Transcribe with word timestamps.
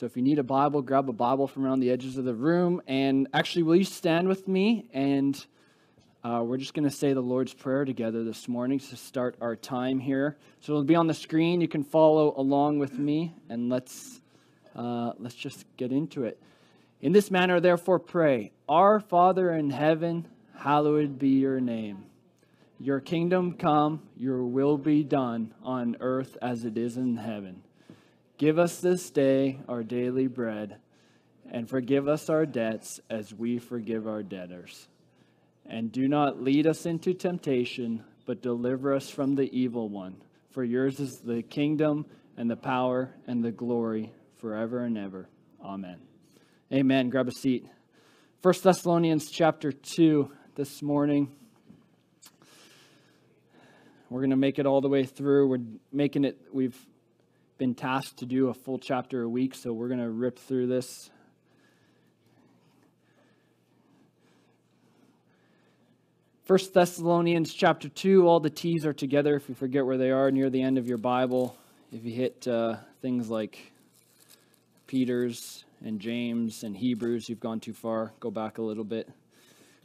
So 0.00 0.06
if 0.06 0.16
you 0.16 0.22
need 0.22 0.38
a 0.38 0.42
Bible, 0.42 0.80
grab 0.80 1.10
a 1.10 1.12
Bible 1.12 1.46
from 1.46 1.66
around 1.66 1.80
the 1.80 1.90
edges 1.90 2.16
of 2.16 2.24
the 2.24 2.32
room. 2.32 2.80
And 2.86 3.28
actually, 3.34 3.64
will 3.64 3.76
you 3.76 3.84
stand 3.84 4.28
with 4.28 4.48
me? 4.48 4.88
And 4.94 5.36
uh, 6.24 6.42
we're 6.42 6.56
just 6.56 6.72
going 6.72 6.88
to 6.88 6.90
say 6.90 7.12
the 7.12 7.20
Lord's 7.20 7.52
Prayer 7.52 7.84
together 7.84 8.24
this 8.24 8.48
morning 8.48 8.78
to 8.78 8.96
start 8.96 9.36
our 9.42 9.54
time 9.54 9.98
here. 9.98 10.38
So 10.60 10.72
it'll 10.72 10.84
be 10.84 10.94
on 10.94 11.06
the 11.06 11.12
screen. 11.12 11.60
You 11.60 11.68
can 11.68 11.84
follow 11.84 12.32
along 12.34 12.78
with 12.78 12.98
me, 12.98 13.34
and 13.50 13.68
let's 13.68 14.22
uh, 14.74 15.12
let's 15.18 15.34
just 15.34 15.66
get 15.76 15.92
into 15.92 16.24
it. 16.24 16.40
In 17.02 17.12
this 17.12 17.30
manner, 17.30 17.60
therefore, 17.60 17.98
pray: 17.98 18.52
Our 18.70 19.00
Father 19.00 19.52
in 19.52 19.68
heaven, 19.68 20.26
hallowed 20.56 21.18
be 21.18 21.28
your 21.28 21.60
name. 21.60 22.06
Your 22.78 23.00
kingdom 23.00 23.52
come. 23.52 24.00
Your 24.16 24.44
will 24.44 24.78
be 24.78 25.04
done 25.04 25.52
on 25.62 25.98
earth 26.00 26.38
as 26.40 26.64
it 26.64 26.78
is 26.78 26.96
in 26.96 27.18
heaven. 27.18 27.64
Give 28.40 28.58
us 28.58 28.80
this 28.80 29.10
day 29.10 29.58
our 29.68 29.82
daily 29.82 30.26
bread, 30.26 30.78
and 31.50 31.68
forgive 31.68 32.08
us 32.08 32.30
our 32.30 32.46
debts 32.46 32.98
as 33.10 33.34
we 33.34 33.58
forgive 33.58 34.08
our 34.08 34.22
debtors. 34.22 34.88
And 35.66 35.92
do 35.92 36.08
not 36.08 36.42
lead 36.42 36.66
us 36.66 36.86
into 36.86 37.12
temptation, 37.12 38.02
but 38.24 38.40
deliver 38.40 38.94
us 38.94 39.10
from 39.10 39.34
the 39.34 39.54
evil 39.54 39.90
one. 39.90 40.22
For 40.52 40.64
yours 40.64 41.00
is 41.00 41.18
the 41.18 41.42
kingdom, 41.42 42.06
and 42.38 42.50
the 42.50 42.56
power, 42.56 43.14
and 43.26 43.44
the 43.44 43.50
glory 43.52 44.10
forever 44.38 44.84
and 44.84 44.96
ever. 44.96 45.28
Amen. 45.62 45.98
Amen. 46.72 47.10
Grab 47.10 47.28
a 47.28 47.32
seat. 47.32 47.66
1 48.40 48.54
Thessalonians 48.62 49.30
chapter 49.30 49.70
2 49.70 50.32
this 50.54 50.80
morning. 50.80 51.30
We're 54.08 54.20
going 54.20 54.30
to 54.30 54.36
make 54.36 54.58
it 54.58 54.64
all 54.64 54.80
the 54.80 54.88
way 54.88 55.04
through. 55.04 55.46
We're 55.46 55.66
making 55.92 56.24
it, 56.24 56.40
we've 56.50 56.86
been 57.60 57.74
tasked 57.74 58.16
to 58.16 58.24
do 58.24 58.48
a 58.48 58.54
full 58.54 58.78
chapter 58.78 59.20
a 59.20 59.28
week, 59.28 59.54
so 59.54 59.70
we're 59.70 59.88
going 59.88 60.00
to 60.00 60.08
rip 60.08 60.38
through 60.38 60.66
this. 60.66 61.10
First 66.44 66.72
Thessalonians 66.72 67.52
chapter 67.52 67.90
2, 67.90 68.26
all 68.26 68.40
the 68.40 68.48
T's 68.48 68.86
are 68.86 68.94
together 68.94 69.36
if 69.36 69.46
you 69.46 69.54
forget 69.54 69.84
where 69.84 69.98
they 69.98 70.10
are 70.10 70.30
near 70.30 70.48
the 70.48 70.62
end 70.62 70.78
of 70.78 70.88
your 70.88 70.96
Bible. 70.96 71.54
If 71.92 72.02
you 72.02 72.12
hit 72.12 72.48
uh, 72.48 72.76
things 73.02 73.28
like 73.28 73.72
Peter's 74.86 75.66
and 75.84 76.00
James 76.00 76.62
and 76.62 76.74
Hebrews, 76.74 77.28
you've 77.28 77.40
gone 77.40 77.60
too 77.60 77.74
far. 77.74 78.14
Go 78.20 78.30
back 78.30 78.56
a 78.56 78.62
little 78.62 78.84
bit. 78.84 79.06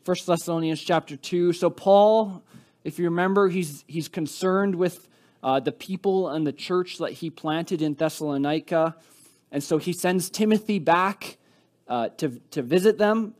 First 0.05 0.25
Thessalonians 0.27 0.80
chapter 0.80 1.17
2. 1.17 1.52
So 1.52 1.69
Paul, 1.69 2.42
if 2.86 2.99
you 2.99 3.03
remember, 3.03 3.49
he's 3.49 3.83
he's 3.86 4.08
concerned 4.08 4.75
with 4.75 5.09
uh, 5.44 5.59
the 5.59 5.72
people 5.72 6.30
and 6.30 6.45
the 6.45 6.53
church 6.53 6.97
that 6.97 7.11
he 7.14 7.30
planted 7.30 7.81
in 7.81 7.94
Thessalonica. 7.94 8.95
And 9.52 9.64
so 9.64 9.77
he 9.77 9.94
sends 9.94 10.30
Timothy 10.30 10.80
back 10.80 11.38
uh, 11.88 12.09
to, 12.17 12.42
to 12.52 12.61
visit 12.61 12.97
them, 12.97 13.36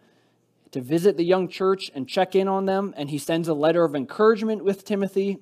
to 0.72 0.82
visit 0.82 1.18
the 1.18 1.24
young 1.24 1.48
church 1.48 1.92
and 1.96 2.08
check 2.08 2.36
in 2.36 2.48
on 2.48 2.66
them. 2.66 2.94
And 2.96 3.10
he 3.10 3.18
sends 3.18 3.48
a 3.48 3.54
letter 3.54 3.84
of 3.84 3.96
encouragement 3.96 4.64
with 4.64 4.86
Timothy 4.86 5.40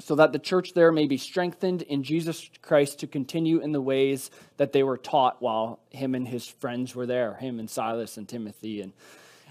so 0.00 0.14
that 0.16 0.32
the 0.32 0.38
church 0.38 0.74
there 0.74 0.90
may 0.90 1.06
be 1.06 1.16
strengthened 1.16 1.82
in 1.82 2.02
Jesus 2.02 2.50
Christ 2.62 2.98
to 3.00 3.06
continue 3.06 3.60
in 3.60 3.72
the 3.72 3.80
ways 3.80 4.30
that 4.56 4.72
they 4.72 4.82
were 4.82 4.98
taught 4.98 5.40
while 5.40 5.80
him 5.90 6.14
and 6.14 6.26
his 6.26 6.46
friends 6.46 6.94
were 6.94 7.06
there, 7.06 7.34
him 7.34 7.60
and 7.60 7.70
Silas 7.70 8.16
and 8.16 8.28
Timothy. 8.28 8.80
And, 8.80 8.92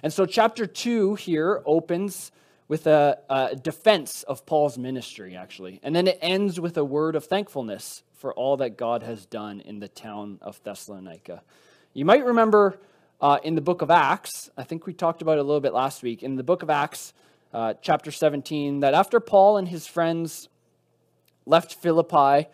and 0.02 0.12
so, 0.12 0.26
chapter 0.26 0.66
2 0.68 1.16
here 1.16 1.62
opens 1.66 2.32
with 2.74 2.88
a, 2.88 3.20
a, 3.30 3.56
defense 3.56 4.24
of 4.24 4.48
Paul's 4.48 4.80
ministry, 4.80 5.36
actually. 5.36 5.80
And 5.84 5.96
then 5.96 6.08
it 6.08 6.18
ends 6.22 6.60
with 6.60 6.76
a 6.76 6.84
word 6.84 7.16
of 7.16 7.24
thankfulness 7.24 8.02
for 8.16 8.34
all 8.34 8.58
that 8.58 8.78
God 8.78 9.04
has 9.04 9.28
done 9.28 9.60
in 9.60 9.78
the 9.78 9.88
town 9.88 10.40
of 10.42 10.60
Thessalonica. 10.64 11.44
You 11.94 12.04
might 12.04 12.26
remember 12.26 12.80
uh, 13.22 13.38
in 13.44 13.54
the 13.54 13.62
book 13.62 13.84
of 13.84 13.92
Acts, 13.92 14.50
I 14.58 14.64
think 14.64 14.88
we 14.88 14.94
talked 14.94 15.22
about 15.22 15.38
it 15.38 15.42
a 15.42 15.44
little 15.44 15.62
bit 15.62 15.72
last 15.72 16.02
week, 16.02 16.24
in 16.24 16.36
the 16.36 16.42
book 16.42 16.64
of 16.64 16.72
Acts, 16.72 17.14
uh, 17.54 17.76
chapter 17.80 18.10
17, 18.10 18.80
that 18.80 18.96
after 18.96 19.20
Paul 19.20 19.58
and 19.58 19.68
his 19.68 19.86
friends 19.86 20.50
left 21.46 21.76
Philippi 21.76 22.50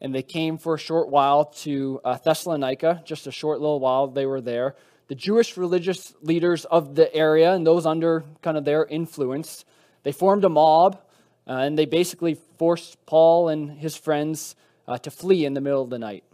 and 0.00 0.14
they 0.14 0.22
came 0.22 0.58
for 0.58 0.74
a 0.74 0.78
short 0.78 1.08
while 1.08 1.44
to 1.44 2.00
uh, 2.04 2.18
Thessalonica, 2.18 3.02
just 3.04 3.26
a 3.26 3.32
short 3.32 3.58
little 3.58 3.80
while 3.80 4.06
they 4.06 4.26
were 4.26 4.40
there 4.40 4.76
the 5.08 5.14
Jewish 5.14 5.56
religious 5.56 6.14
leaders 6.20 6.64
of 6.64 6.94
the 6.94 7.14
area 7.14 7.52
and 7.52 7.66
those 7.66 7.86
under 7.86 8.24
kind 8.42 8.56
of 8.56 8.64
their 8.64 8.84
influence, 8.84 9.64
they 10.02 10.12
formed 10.12 10.44
a 10.44 10.48
mob 10.48 11.00
uh, 11.48 11.52
and 11.52 11.78
they 11.78 11.86
basically 11.86 12.36
forced 12.58 13.04
Paul 13.06 13.48
and 13.48 13.70
his 13.70 13.96
friends 13.96 14.56
uh, 14.88 14.98
to 14.98 15.10
flee 15.10 15.44
in 15.44 15.54
the 15.54 15.60
middle 15.60 15.82
of 15.82 15.90
the 15.90 15.98
night. 15.98 16.24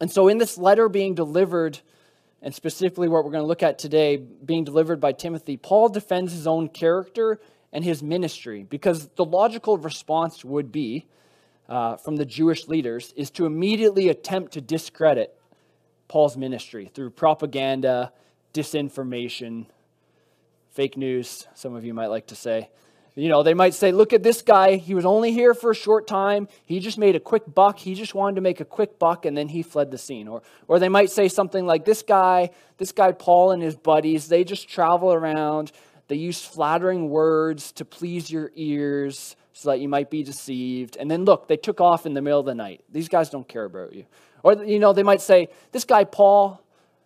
And 0.00 0.10
so, 0.10 0.28
in 0.28 0.38
this 0.38 0.58
letter 0.58 0.88
being 0.88 1.14
delivered, 1.14 1.80
and 2.42 2.54
specifically 2.54 3.08
what 3.08 3.24
we're 3.24 3.30
going 3.30 3.42
to 3.42 3.48
look 3.48 3.62
at 3.62 3.78
today, 3.78 4.16
being 4.16 4.64
delivered 4.64 5.00
by 5.00 5.12
Timothy, 5.12 5.56
Paul 5.56 5.88
defends 5.88 6.32
his 6.32 6.46
own 6.46 6.68
character 6.68 7.40
and 7.72 7.84
his 7.84 8.02
ministry 8.02 8.62
because 8.62 9.08
the 9.16 9.24
logical 9.24 9.78
response 9.78 10.44
would 10.44 10.70
be 10.70 11.06
uh, 11.68 11.96
from 11.96 12.16
the 12.16 12.24
Jewish 12.24 12.68
leaders 12.68 13.12
is 13.16 13.30
to 13.32 13.46
immediately 13.46 14.08
attempt 14.08 14.52
to 14.52 14.60
discredit 14.60 15.36
Paul's 16.08 16.36
ministry 16.36 16.90
through 16.94 17.10
propaganda, 17.10 18.12
disinformation, 18.54 19.66
fake 20.70 20.96
news, 20.96 21.46
some 21.54 21.74
of 21.74 21.84
you 21.84 21.94
might 21.94 22.08
like 22.08 22.26
to 22.28 22.34
say. 22.34 22.68
You 23.18 23.30
know, 23.30 23.42
they 23.42 23.54
might 23.54 23.72
say, 23.72 23.92
look 23.92 24.12
at 24.12 24.22
this 24.22 24.42
guy. 24.42 24.76
He 24.76 24.94
was 24.94 25.06
only 25.06 25.32
here 25.32 25.54
for 25.54 25.70
a 25.70 25.74
short 25.74 26.06
time. 26.06 26.48
He 26.66 26.80
just 26.80 26.98
made 26.98 27.16
a 27.16 27.20
quick 27.20 27.42
buck. 27.52 27.78
He 27.78 27.94
just 27.94 28.14
wanted 28.14 28.34
to 28.34 28.42
make 28.42 28.60
a 28.60 28.64
quick 28.64 28.98
buck 28.98 29.24
and 29.24 29.34
then 29.34 29.48
he 29.48 29.62
fled 29.62 29.90
the 29.90 29.96
scene. 29.96 30.28
Or, 30.28 30.42
or 30.68 30.78
they 30.78 30.90
might 30.90 31.10
say 31.10 31.28
something 31.28 31.64
like, 31.64 31.86
this 31.86 32.02
guy, 32.02 32.50
this 32.76 32.92
guy 32.92 33.12
Paul 33.12 33.52
and 33.52 33.62
his 33.62 33.74
buddies, 33.74 34.28
they 34.28 34.44
just 34.44 34.68
travel 34.68 35.14
around. 35.14 35.72
They 36.08 36.16
use 36.16 36.44
flattering 36.44 37.08
words 37.08 37.72
to 37.72 37.86
please 37.86 38.30
your 38.30 38.52
ears 38.54 39.34
so 39.54 39.70
that 39.70 39.80
you 39.80 39.88
might 39.88 40.10
be 40.10 40.22
deceived. 40.22 40.98
And 40.98 41.10
then 41.10 41.24
look, 41.24 41.48
they 41.48 41.56
took 41.56 41.80
off 41.80 42.04
in 42.04 42.12
the 42.12 42.20
middle 42.20 42.40
of 42.40 42.46
the 42.46 42.54
night. 42.54 42.84
These 42.92 43.08
guys 43.08 43.30
don't 43.30 43.48
care 43.48 43.64
about 43.64 43.94
you. 43.94 44.04
Or, 44.46 44.62
you 44.62 44.78
know, 44.78 44.92
they 44.92 45.02
might 45.02 45.20
say, 45.20 45.48
this 45.72 45.82
guy, 45.82 46.04
Paul, 46.04 46.62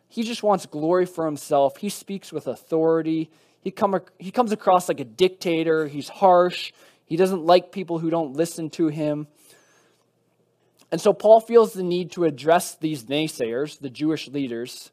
he 0.08 0.24
just 0.24 0.42
wants 0.42 0.66
glory 0.66 1.06
for 1.06 1.24
himself. 1.24 1.78
He 1.78 1.88
speaks 1.88 2.34
with 2.34 2.46
authority. 2.46 3.30
He, 3.62 3.70
come, 3.70 3.98
he 4.18 4.30
comes 4.30 4.52
across 4.52 4.88
like 4.88 5.00
a 5.00 5.06
dictator. 5.06 5.88
He's 5.88 6.10
harsh. 6.10 6.74
He 7.06 7.16
doesn't 7.16 7.46
like 7.46 7.72
people 7.72 7.98
who 7.98 8.10
don't 8.10 8.34
listen 8.34 8.68
to 8.72 8.88
him. 8.88 9.26
And 10.92 11.00
so 11.00 11.14
Paul 11.14 11.40
feels 11.40 11.72
the 11.72 11.82
need 11.82 12.12
to 12.12 12.24
address 12.24 12.74
these 12.74 13.04
naysayers, 13.04 13.80
the 13.80 13.88
Jewish 13.88 14.28
leaders, 14.28 14.92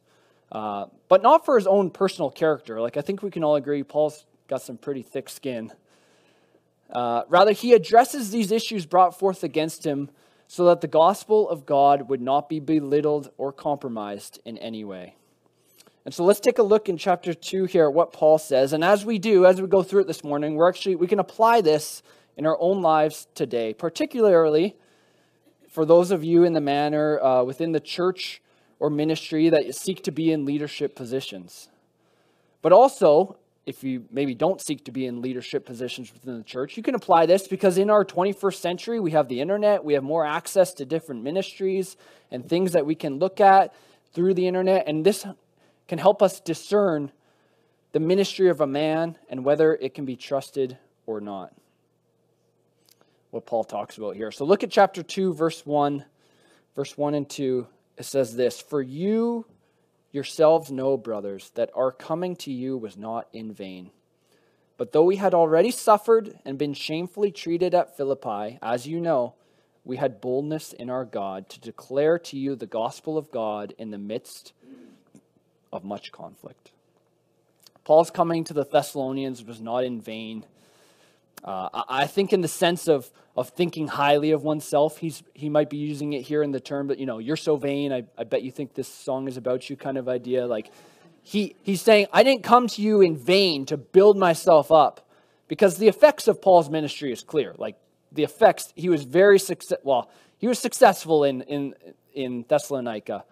uh, 0.50 0.86
but 1.10 1.22
not 1.22 1.44
for 1.44 1.58
his 1.58 1.68
own 1.68 1.90
personal 1.90 2.32
character. 2.32 2.80
Like, 2.80 2.96
I 2.96 3.02
think 3.02 3.22
we 3.22 3.30
can 3.30 3.44
all 3.44 3.58
agree 3.58 3.84
Paul's 3.84 4.26
got 4.48 4.62
some 4.62 4.78
pretty 4.78 5.02
thick 5.02 5.28
skin. 5.28 5.74
Uh, 6.90 7.24
rather, 7.28 7.52
he 7.52 7.74
addresses 7.74 8.32
these 8.32 8.54
issues 8.54 8.86
brought 8.86 9.20
forth 9.20 9.44
against 9.44 9.86
him 9.86 10.10
so 10.48 10.66
that 10.66 10.82
the 10.82 10.88
gospel 10.88 11.50
of 11.50 11.66
God 11.66 12.10
would 12.10 12.22
not 12.22 12.48
be 12.48 12.60
belittled 12.60 13.32
or 13.38 13.52
compromised 13.52 14.40
in 14.46 14.58
any 14.58 14.84
way. 14.84 15.16
And 16.06 16.14
so 16.14 16.24
let's 16.24 16.40
take 16.40 16.58
a 16.58 16.64
look 16.64 16.88
in 16.88 16.98
chapter 16.98 17.34
2 17.34 17.66
here 17.66 17.86
at 17.86 17.94
what 17.94 18.14
Paul 18.14 18.38
says. 18.38 18.72
And 18.72 18.82
as 18.82 19.06
we 19.06 19.20
do, 19.20 19.46
as 19.46 19.62
we 19.62 19.68
go 19.68 19.84
through 19.84 20.02
it 20.02 20.08
this 20.08 20.24
morning, 20.24 20.56
we're 20.56 20.70
actually 20.70 20.96
we 20.96 21.08
can 21.08 21.20
apply 21.20 21.60
this 21.60 22.02
in 22.38 22.46
our 22.46 22.58
own 22.62 22.82
lives 22.82 23.28
today, 23.36 23.74
particularly 23.74 24.76
for 25.70 25.86
those 25.86 26.12
of 26.12 26.24
you 26.24 26.44
in 26.44 26.54
the 26.54 26.62
manner 26.62 27.20
uh, 27.20 27.44
within 27.44 27.74
the 27.74 27.82
church 27.82 28.42
or 28.80 28.90
ministry 28.90 29.50
that 29.50 29.76
seek 29.76 30.02
to 30.04 30.12
be 30.12 30.32
in 30.32 30.46
leadership 30.46 30.96
positions. 30.96 31.68
But 32.62 32.72
also 32.72 33.38
if 33.68 33.84
you 33.84 34.06
maybe 34.10 34.34
don't 34.34 34.62
seek 34.62 34.86
to 34.86 34.92
be 34.92 35.06
in 35.06 35.22
leadership 35.22 35.66
positions 35.66 36.14
within 36.14 36.38
the 36.38 36.44
church, 36.44 36.78
you 36.78 36.82
can 36.82 36.96
apply 36.96 37.26
this 37.26 37.50
because 37.50 37.78
in 37.78 37.90
our 37.90 38.06
21st 38.06 38.56
century, 38.56 39.00
we 39.02 39.12
have 39.12 39.28
the 39.28 39.42
internet, 39.42 39.84
we 39.84 39.94
have 39.94 40.04
more 40.04 40.26
access 40.26 40.74
to 40.76 40.86
different 40.86 41.22
ministries 41.22 41.98
and 42.32 42.48
things 42.48 42.72
that 42.72 42.86
we 42.86 42.96
can 42.96 43.20
look 43.20 43.42
at 43.42 43.76
through 44.14 44.34
the 44.34 44.48
internet. 44.48 44.88
And 44.88 45.06
this 45.06 45.26
can 45.90 46.00
help 46.00 46.22
us 46.22 46.40
discern 46.40 47.12
the 47.92 48.00
ministry 48.00 48.48
of 48.48 48.62
a 48.62 48.68
man 48.68 49.18
and 49.30 49.44
whether 49.44 49.76
it 49.76 49.94
can 49.94 50.06
be 50.06 50.16
trusted 50.16 50.78
or 51.06 51.20
not. 51.20 51.54
What 53.32 53.46
Paul 53.46 53.66
talks 53.66 53.98
about 53.98 54.16
here. 54.16 54.32
So 54.32 54.46
look 54.46 54.64
at 54.64 54.72
chapter 54.72 55.04
2, 55.04 55.34
verse 55.34 55.66
1. 55.66 56.06
Verse 56.74 56.98
1 56.98 57.16
and 57.16 57.30
2. 57.30 57.68
It 57.98 58.06
says 58.06 58.34
this 58.34 58.62
For 58.62 58.82
you 58.82 59.46
Yourselves 60.18 60.72
know, 60.72 60.98
brothers, 60.98 61.52
that 61.54 61.70
our 61.76 61.92
coming 61.92 62.36
to 62.38 62.52
you 62.52 62.76
was 62.76 62.98
not 62.98 63.28
in 63.34 63.54
vain. 63.54 63.92
But 64.76 64.92
though 64.92 65.04
we 65.04 65.18
had 65.18 65.36
already 65.36 65.70
suffered 65.70 66.40
and 66.44 66.58
been 66.58 66.74
shamefully 66.74 67.32
treated 67.32 67.76
at 67.76 67.96
Philippi, 67.96 68.58
as 68.60 68.88
you 68.88 69.00
know, 69.00 69.36
we 69.86 69.98
had 69.98 70.20
boldness 70.20 70.74
in 70.74 70.90
our 70.90 71.06
God 71.06 71.50
to 71.50 71.60
declare 71.60 72.18
to 72.18 72.36
you 72.36 72.56
the 72.56 72.66
gospel 72.66 73.16
of 73.16 73.30
God 73.30 73.76
in 73.78 73.92
the 73.92 74.00
midst 74.00 74.54
of 75.72 75.84
much 75.84 76.12
conflict. 76.12 76.72
Paul's 77.84 78.10
coming 78.10 78.44
to 78.46 78.56
the 78.56 78.66
Thessalonians 78.66 79.46
was 79.46 79.62
not 79.62 79.84
in 79.84 80.02
vain. 80.02 80.46
Uh, 81.44 81.84
I 81.88 82.08
think 82.08 82.34
in 82.34 82.42
the 82.42 82.48
sense 82.48 82.88
of, 82.88 83.12
of 83.36 83.50
thinking 83.50 83.88
highly 83.88 84.32
of 84.32 84.44
oneself, 84.44 84.98
he's, 84.98 85.24
he 85.34 85.50
might 85.50 85.70
be 85.70 85.78
using 85.78 86.14
it 86.14 86.24
here 86.24 86.44
in 86.44 86.52
the 86.52 86.60
term 86.60 86.88
that, 86.88 87.00
you 87.00 87.06
know, 87.06 87.20
you're 87.20 87.38
so 87.38 87.56
vain, 87.56 87.94
I, 87.94 88.04
I 88.18 88.24
bet 88.24 88.44
you 88.44 88.52
think 88.52 88.74
this 88.74 88.88
song 88.88 89.28
is 89.28 89.38
about 89.38 89.70
you 89.70 89.78
kind 89.78 89.98
of 89.98 90.10
idea. 90.10 90.46
Like, 90.48 90.72
he, 91.22 91.56
he's 91.62 91.82
saying, 91.82 92.08
I 92.12 92.24
didn't 92.24 92.44
come 92.44 92.68
to 92.68 92.82
you 92.82 93.02
in 93.02 93.16
vain 93.16 93.66
to 93.68 93.78
build 93.78 94.18
myself 94.18 94.72
up 94.72 95.08
because 95.48 95.78
the 95.78 95.88
effects 95.88 96.28
of 96.28 96.42
Paul's 96.42 96.70
ministry 96.70 97.12
is 97.12 97.22
clear. 97.22 97.54
Like, 97.58 97.78
the 98.12 98.24
effects, 98.24 98.74
he 98.76 98.90
was 98.90 99.04
very 99.04 99.38
success, 99.38 99.80
well, 99.84 100.10
he 100.38 100.48
was 100.48 100.60
successful 100.60 101.24
in, 101.24 101.42
in, 101.42 101.76
in 102.14 102.46
Thessalonica. 102.48 103.26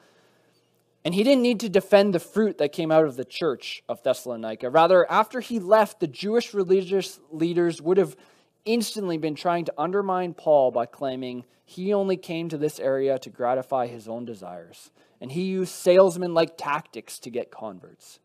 And 1.05 1.13
he 1.13 1.23
didn't 1.23 1.43
need 1.43 1.59
to 1.59 1.69
defend 1.69 2.15
the 2.15 2.19
fruit 2.19 2.57
that 2.57 2.71
came 2.71 2.91
out 2.91 3.05
of 3.05 3.15
the 3.15 3.23
church 3.23 3.83
of 3.87 4.01
Thessalonica. 4.01 4.71
Rather, 4.71 5.09
after 5.09 5.39
he 5.39 5.59
left, 5.59 5.99
the 5.99 6.07
Jewish 6.07 6.51
religious 6.51 7.19
leaders 7.29 7.79
would 7.79 7.97
have 7.97 8.17
instantly 8.65 9.19
been 9.19 9.35
trying 9.35 9.65
to 9.65 9.73
undermine 9.77 10.33
Paul 10.33 10.71
by 10.71 10.87
claiming 10.87 11.45
he 11.63 11.93
only 11.93 12.17
came 12.17 12.49
to 12.49 12.57
this 12.57 12.79
area 12.79 13.19
to 13.19 13.29
gratify 13.29 13.85
his 13.85 14.07
own 14.07 14.25
desires. 14.25 14.89
And 15.21 15.31
he 15.31 15.43
used 15.43 15.75
salesman 15.75 16.33
like 16.33 16.57
tactics 16.57 17.19
to 17.19 17.29
get 17.29 17.51
converts, 17.51 18.19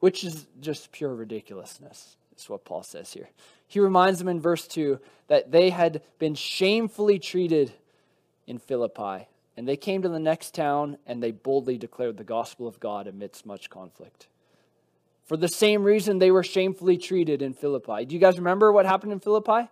which 0.00 0.24
is 0.24 0.46
just 0.60 0.92
pure 0.92 1.14
ridiculousness, 1.14 2.16
is 2.36 2.50
what 2.50 2.66
Paul 2.66 2.82
says 2.82 3.14
here. 3.14 3.30
He 3.66 3.80
reminds 3.80 4.18
them 4.18 4.28
in 4.28 4.40
verse 4.40 4.66
2 4.68 5.00
that 5.28 5.50
they 5.50 5.70
had 5.70 6.02
been 6.18 6.34
shamefully 6.34 7.18
treated 7.18 7.72
in 8.46 8.58
Philippi 8.58 9.26
and 9.56 9.68
they 9.68 9.76
came 9.76 10.02
to 10.02 10.08
the 10.08 10.18
next 10.18 10.54
town 10.54 10.98
and 11.06 11.22
they 11.22 11.30
boldly 11.30 11.78
declared 11.78 12.16
the 12.16 12.24
gospel 12.24 12.66
of 12.66 12.80
God 12.80 13.06
amidst 13.06 13.46
much 13.46 13.70
conflict. 13.70 14.28
For 15.24 15.36
the 15.36 15.48
same 15.48 15.82
reason 15.82 16.18
they 16.18 16.30
were 16.30 16.42
shamefully 16.42 16.98
treated 16.98 17.42
in 17.42 17.54
Philippi. 17.54 18.04
Do 18.04 18.14
you 18.14 18.20
guys 18.20 18.38
remember 18.38 18.72
what 18.72 18.86
happened 18.86 19.12
in 19.12 19.20
Philippi? 19.20 19.68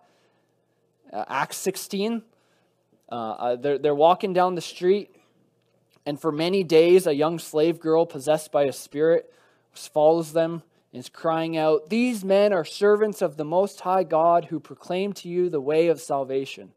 Uh, 1.11 1.25
Acts 1.27 1.57
16. 1.57 2.23
Uh, 3.11 3.15
uh, 3.15 3.55
they're, 3.57 3.77
they're 3.77 3.95
walking 3.95 4.31
down 4.31 4.55
the 4.55 4.61
street, 4.61 5.13
and 6.05 6.19
for 6.19 6.31
many 6.31 6.63
days, 6.63 7.05
a 7.05 7.13
young 7.13 7.39
slave 7.39 7.79
girl 7.79 8.05
possessed 8.05 8.51
by 8.51 8.63
a 8.63 8.71
spirit 8.71 9.31
follows 9.73 10.33
them 10.33 10.63
and 10.93 10.99
is 10.99 11.09
crying 11.09 11.57
out, 11.57 11.89
These 11.89 12.23
men 12.23 12.53
are 12.53 12.65
servants 12.65 13.21
of 13.21 13.37
the 13.37 13.45
Most 13.45 13.81
High 13.81 14.03
God 14.03 14.45
who 14.45 14.59
proclaim 14.59 15.13
to 15.13 15.29
you 15.29 15.49
the 15.49 15.61
way 15.61 15.87
of 15.87 16.01
salvation. 16.01 16.71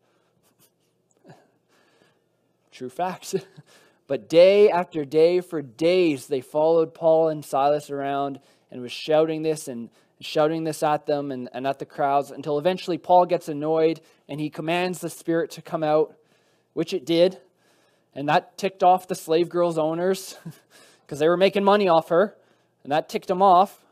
True 2.75 2.89
facts. 2.89 3.37
but 4.09 4.29
day 4.29 4.69
after 4.69 5.05
day, 5.05 5.41
for 5.41 5.63
days, 5.63 6.27
they 6.27 6.41
followed 6.41 6.93
Paul 6.93 7.29
and 7.29 7.45
Silas 7.45 7.89
around 7.89 8.41
and 8.73 8.83
was 8.83 8.91
shouting 8.91 9.43
this 9.43 9.69
and 9.69 9.91
shouting 10.21 10.65
this 10.65 10.83
at 10.83 11.07
them 11.07 11.31
and, 11.31 11.49
and 11.53 11.69
at 11.69 11.79
the 11.79 11.87
crowds 11.87 12.33
until 12.33 12.59
eventually 12.59 12.99
Paul 12.99 13.27
gets 13.27 13.49
annoyed 13.49 14.01
and 14.29 14.41
he 14.41 14.51
commands 14.51 14.99
the 14.99 15.09
spirit 15.09 15.53
to 15.53 15.63
come 15.63 15.85
out, 15.85 16.17
which 16.73 16.93
it 16.93 17.07
did. 17.07 17.39
And 18.13 18.29
that 18.29 18.59
ticked 18.59 18.83
off 18.83 19.07
the 19.07 19.15
slave 19.15 19.49
girl's 19.49 19.79
owners 19.79 20.37
because 21.07 21.21
they 21.21 21.29
were 21.29 21.37
making 21.37 21.63
money 21.63 21.87
off 21.87 22.09
her. 22.09 22.37
And 22.83 22.91
that 22.91 23.09
ticked 23.09 23.29
them 23.29 23.41
off. 23.41 23.85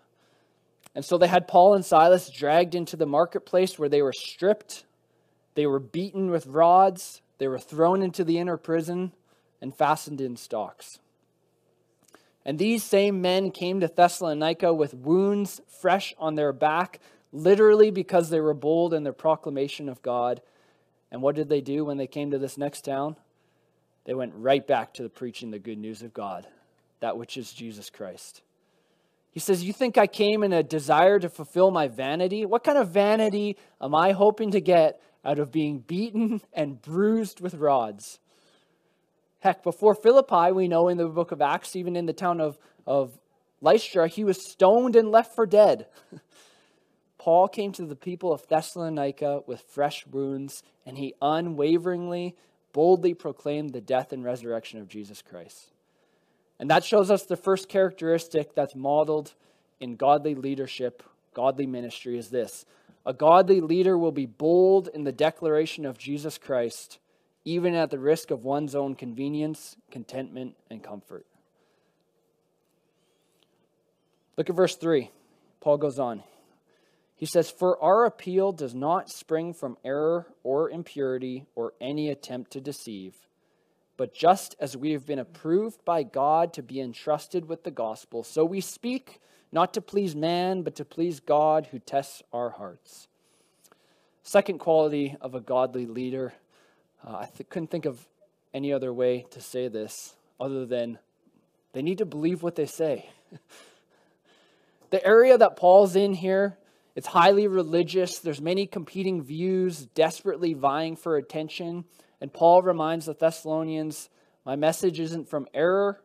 And 0.96 1.04
so 1.04 1.18
they 1.18 1.28
had 1.28 1.46
Paul 1.46 1.74
and 1.74 1.84
Silas 1.84 2.28
dragged 2.28 2.74
into 2.74 2.96
the 2.96 3.06
marketplace 3.06 3.78
where 3.78 3.88
they 3.88 4.02
were 4.02 4.12
stripped, 4.12 4.86
they 5.54 5.66
were 5.66 5.78
beaten 5.78 6.32
with 6.32 6.48
rods, 6.48 7.22
they 7.42 7.48
were 7.48 7.58
thrown 7.58 8.02
into 8.02 8.22
the 8.22 8.38
inner 8.38 8.56
prison 8.56 9.10
and 9.60 9.74
fastened 9.74 10.20
in 10.20 10.36
stocks. 10.36 11.00
And 12.44 12.56
these 12.56 12.84
same 12.84 13.20
men 13.20 13.50
came 13.50 13.80
to 13.80 13.88
Thessalonica 13.88 14.72
with 14.72 14.94
wounds 14.94 15.60
fresh 15.66 16.14
on 16.18 16.36
their 16.36 16.52
back, 16.52 17.00
literally 17.32 17.90
because 17.90 18.30
they 18.30 18.38
were 18.38 18.54
bold 18.54 18.94
in 18.94 19.02
their 19.02 19.12
proclamation 19.12 19.88
of 19.88 20.02
God. 20.02 20.40
And 21.10 21.20
what 21.20 21.34
did 21.34 21.48
they 21.48 21.60
do 21.60 21.84
when 21.84 21.96
they 21.96 22.06
came 22.06 22.30
to 22.30 22.38
this 22.38 22.56
next 22.56 22.84
town? 22.84 23.16
They 24.04 24.14
went 24.14 24.34
right 24.36 24.64
back 24.64 24.94
to 24.94 25.02
the 25.02 25.08
preaching 25.08 25.50
the 25.50 25.58
good 25.58 25.78
news 25.78 26.02
of 26.02 26.14
God, 26.14 26.46
that 27.00 27.18
which 27.18 27.36
is 27.36 27.52
Jesus 27.52 27.90
Christ. 27.90 28.42
He 29.32 29.40
says, 29.40 29.64
You 29.64 29.72
think 29.72 29.98
I 29.98 30.06
came 30.06 30.44
in 30.44 30.52
a 30.52 30.62
desire 30.62 31.18
to 31.18 31.28
fulfill 31.28 31.72
my 31.72 31.88
vanity? 31.88 32.46
What 32.46 32.62
kind 32.62 32.78
of 32.78 32.90
vanity 32.90 33.56
am 33.80 33.96
I 33.96 34.12
hoping 34.12 34.52
to 34.52 34.60
get 34.60 35.00
out 35.24 35.38
of 35.38 35.52
being 35.52 35.80
beaten 35.80 36.40
and 36.52 36.80
bruised 36.80 37.40
with 37.40 37.54
rods. 37.54 38.18
Heck, 39.40 39.62
before 39.62 39.94
Philippi, 39.94 40.52
we 40.52 40.68
know 40.68 40.88
in 40.88 40.98
the 40.98 41.08
book 41.08 41.32
of 41.32 41.42
Acts, 41.42 41.74
even 41.74 41.96
in 41.96 42.06
the 42.06 42.12
town 42.12 42.40
of, 42.40 42.58
of 42.86 43.18
Lystra, 43.60 44.08
he 44.08 44.24
was 44.24 44.44
stoned 44.44 44.96
and 44.96 45.10
left 45.10 45.34
for 45.34 45.46
dead. 45.46 45.86
Paul 47.18 47.48
came 47.48 47.72
to 47.72 47.86
the 47.86 47.96
people 47.96 48.32
of 48.32 48.46
Thessalonica 48.48 49.42
with 49.46 49.60
fresh 49.60 50.06
wounds, 50.06 50.62
and 50.84 50.98
he 50.98 51.14
unwaveringly, 51.22 52.36
boldly 52.72 53.14
proclaimed 53.14 53.72
the 53.72 53.80
death 53.80 54.12
and 54.12 54.24
resurrection 54.24 54.80
of 54.80 54.88
Jesus 54.88 55.22
Christ. 55.22 55.72
And 56.58 56.70
that 56.70 56.84
shows 56.84 57.10
us 57.10 57.24
the 57.24 57.36
first 57.36 57.68
characteristic 57.68 58.54
that's 58.54 58.74
modeled 58.74 59.34
in 59.80 59.96
godly 59.96 60.34
leadership, 60.34 61.02
godly 61.34 61.66
ministry 61.66 62.16
is 62.16 62.30
this 62.30 62.64
a 63.04 63.12
godly 63.12 63.60
leader 63.60 63.98
will 63.98 64.12
be 64.12 64.26
bold 64.26 64.88
in 64.92 65.04
the 65.04 65.12
declaration 65.12 65.84
of 65.84 65.98
Jesus 65.98 66.38
Christ, 66.38 66.98
even 67.44 67.74
at 67.74 67.90
the 67.90 67.98
risk 67.98 68.30
of 68.30 68.44
one's 68.44 68.74
own 68.74 68.94
convenience, 68.94 69.76
contentment, 69.90 70.54
and 70.70 70.82
comfort. 70.82 71.26
Look 74.36 74.48
at 74.48 74.56
verse 74.56 74.76
3. 74.76 75.10
Paul 75.60 75.78
goes 75.78 75.98
on. 75.98 76.22
He 77.16 77.26
says, 77.26 77.50
For 77.50 77.80
our 77.82 78.04
appeal 78.04 78.52
does 78.52 78.74
not 78.74 79.10
spring 79.10 79.52
from 79.52 79.76
error 79.84 80.26
or 80.42 80.70
impurity 80.70 81.46
or 81.54 81.72
any 81.80 82.08
attempt 82.08 82.50
to 82.52 82.60
deceive, 82.60 83.14
but 83.96 84.14
just 84.14 84.56
as 84.58 84.76
we 84.76 84.92
have 84.92 85.06
been 85.06 85.18
approved 85.18 85.84
by 85.84 86.02
God 86.02 86.52
to 86.54 86.62
be 86.62 86.80
entrusted 86.80 87.48
with 87.48 87.62
the 87.62 87.70
gospel, 87.70 88.24
so 88.24 88.44
we 88.44 88.60
speak 88.60 89.20
not 89.52 89.74
to 89.74 89.82
please 89.82 90.16
man, 90.16 90.62
but 90.62 90.74
to 90.76 90.84
please 90.84 91.20
God 91.20 91.68
who 91.70 91.78
tests 91.78 92.22
our 92.32 92.50
hearts. 92.50 93.08
Second 94.22 94.58
quality 94.58 95.16
of 95.20 95.34
a 95.34 95.40
godly 95.40 95.84
leader, 95.84 96.32
uh, 97.06 97.16
I 97.18 97.26
th- 97.26 97.48
couldn't 97.50 97.70
think 97.70 97.84
of 97.84 98.08
any 98.54 98.72
other 98.72 98.92
way 98.92 99.26
to 99.30 99.40
say 99.40 99.68
this 99.68 100.14
other 100.40 100.64
than 100.64 100.98
they 101.72 101.82
need 101.82 101.98
to 101.98 102.06
believe 102.06 102.42
what 102.42 102.56
they 102.56 102.66
say. 102.66 103.10
the 104.90 105.04
area 105.06 105.36
that 105.36 105.56
Paul's 105.56 105.96
in 105.96 106.14
here, 106.14 106.56
it's 106.94 107.06
highly 107.06 107.46
religious. 107.46 108.18
There's 108.18 108.40
many 108.40 108.66
competing 108.66 109.22
views, 109.22 109.86
desperately 109.86 110.54
vying 110.54 110.96
for 110.96 111.16
attention. 111.16 111.84
And 112.20 112.32
Paul 112.32 112.62
reminds 112.62 113.06
the 113.06 113.14
Thessalonians, 113.14 114.08
my 114.44 114.56
message 114.56 115.00
isn't 115.00 115.28
from 115.28 115.46
error, 115.52 116.00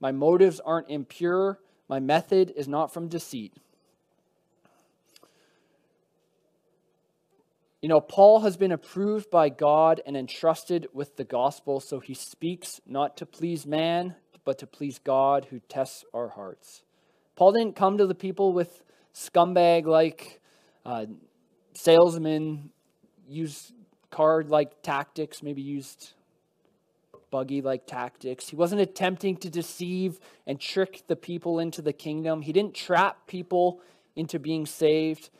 my 0.00 0.12
motives 0.12 0.60
aren't 0.60 0.90
impure, 0.90 1.58
my 1.88 2.00
method 2.00 2.52
is 2.56 2.66
not 2.66 2.92
from 2.92 3.08
deceit. 3.08 3.54
You 7.82 7.88
know, 7.88 8.00
Paul 8.00 8.40
has 8.40 8.56
been 8.56 8.72
approved 8.72 9.30
by 9.30 9.48
God 9.48 10.00
and 10.06 10.16
entrusted 10.16 10.88
with 10.92 11.16
the 11.16 11.24
gospel, 11.24 11.78
so 11.78 12.00
he 12.00 12.14
speaks 12.14 12.80
not 12.86 13.16
to 13.18 13.26
please 13.26 13.66
man, 13.66 14.16
but 14.44 14.58
to 14.58 14.66
please 14.66 14.98
God 14.98 15.46
who 15.50 15.60
tests 15.68 16.04
our 16.12 16.30
hearts. 16.30 16.82
Paul 17.36 17.52
didn't 17.52 17.76
come 17.76 17.98
to 17.98 18.06
the 18.06 18.14
people 18.14 18.52
with 18.52 18.82
scumbag 19.14 19.86
like 19.86 20.40
uh, 20.84 21.06
salesmen, 21.74 22.70
use 23.28 23.72
card 24.10 24.48
like 24.48 24.82
tactics, 24.82 25.42
maybe 25.42 25.62
used 25.62 26.14
buggy 27.30 27.60
like 27.60 27.86
tactics. 27.86 28.48
He 28.48 28.56
wasn't 28.56 28.80
attempting 28.80 29.36
to 29.38 29.50
deceive 29.50 30.20
and 30.46 30.60
trick 30.60 31.02
the 31.06 31.16
people 31.16 31.58
into 31.58 31.82
the 31.82 31.92
kingdom. 31.92 32.42
He 32.42 32.52
didn't 32.52 32.74
trap 32.74 33.26
people 33.26 33.80
into 34.14 34.38
being 34.38 34.66
saved. 34.66 35.30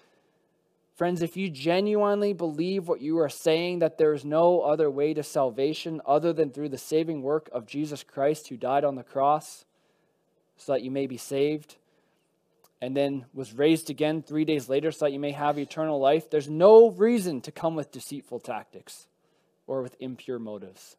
Friends, 0.95 1.21
if 1.21 1.37
you 1.37 1.51
genuinely 1.51 2.33
believe 2.33 2.89
what 2.89 3.01
you 3.01 3.19
are 3.19 3.29
saying, 3.29 3.81
that 3.81 3.99
there 3.99 4.15
is 4.15 4.25
no 4.25 4.61
other 4.63 4.91
way 4.91 5.13
to 5.15 5.23
salvation 5.23 6.01
other 6.07 6.33
than 6.33 6.51
through 6.51 6.71
the 6.71 6.79
saving 6.79 7.23
work 7.23 7.51
of 7.53 7.67
Jesus 7.67 8.03
Christ 8.03 8.49
who 8.49 8.57
died 8.57 8.85
on 8.85 8.95
the 8.95 9.03
cross 9.03 9.67
so 10.57 10.73
that 10.73 10.83
you 10.83 10.91
may 10.91 11.07
be 11.07 11.19
saved, 11.19 11.77
and 12.81 12.97
then 12.97 13.27
was 13.35 13.53
raised 13.53 13.91
again 13.91 14.23
three 14.23 14.45
days 14.45 14.69
later 14.69 14.91
so 14.91 15.05
that 15.05 15.13
you 15.13 15.19
may 15.19 15.33
have 15.33 15.59
eternal 15.59 15.99
life, 15.99 16.31
there's 16.31 16.49
no 16.49 16.91
reason 16.91 17.41
to 17.43 17.53
come 17.53 17.75
with 17.75 17.93
deceitful 17.93 18.41
tactics 18.41 19.07
or 19.67 19.83
with 19.83 19.97
impure 20.01 20.39
motives. 20.39 20.97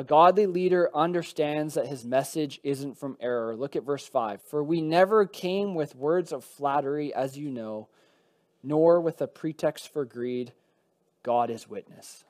A 0.00 0.02
godly 0.02 0.46
leader 0.46 0.88
understands 0.94 1.74
that 1.74 1.86
his 1.86 2.06
message 2.06 2.58
isn't 2.62 2.96
from 2.96 3.18
error. 3.20 3.54
Look 3.54 3.76
at 3.76 3.82
verse 3.82 4.06
5. 4.06 4.40
For 4.40 4.64
we 4.64 4.80
never 4.80 5.26
came 5.26 5.74
with 5.74 5.94
words 5.94 6.32
of 6.32 6.42
flattery, 6.42 7.12
as 7.12 7.36
you 7.36 7.50
know, 7.50 7.86
nor 8.62 8.98
with 8.98 9.20
a 9.20 9.26
pretext 9.26 9.92
for 9.92 10.06
greed. 10.06 10.54
God 11.22 11.50
is 11.50 11.68
witness. 11.68 12.24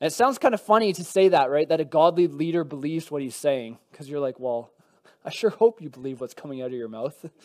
And 0.00 0.08
it 0.08 0.12
sounds 0.12 0.36
kind 0.38 0.52
of 0.52 0.60
funny 0.60 0.92
to 0.94 1.04
say 1.04 1.28
that, 1.28 1.48
right? 1.48 1.68
That 1.68 1.78
a 1.78 1.84
godly 1.84 2.26
leader 2.26 2.64
believes 2.64 3.08
what 3.08 3.22
he's 3.22 3.36
saying, 3.36 3.78
because 3.92 4.10
you're 4.10 4.18
like, 4.18 4.40
well, 4.40 4.72
I 5.24 5.30
sure 5.30 5.50
hope 5.50 5.80
you 5.80 5.90
believe 5.90 6.20
what's 6.20 6.34
coming 6.34 6.60
out 6.60 6.72
of 6.72 6.76
your 6.76 6.88
mouth. 6.88 7.24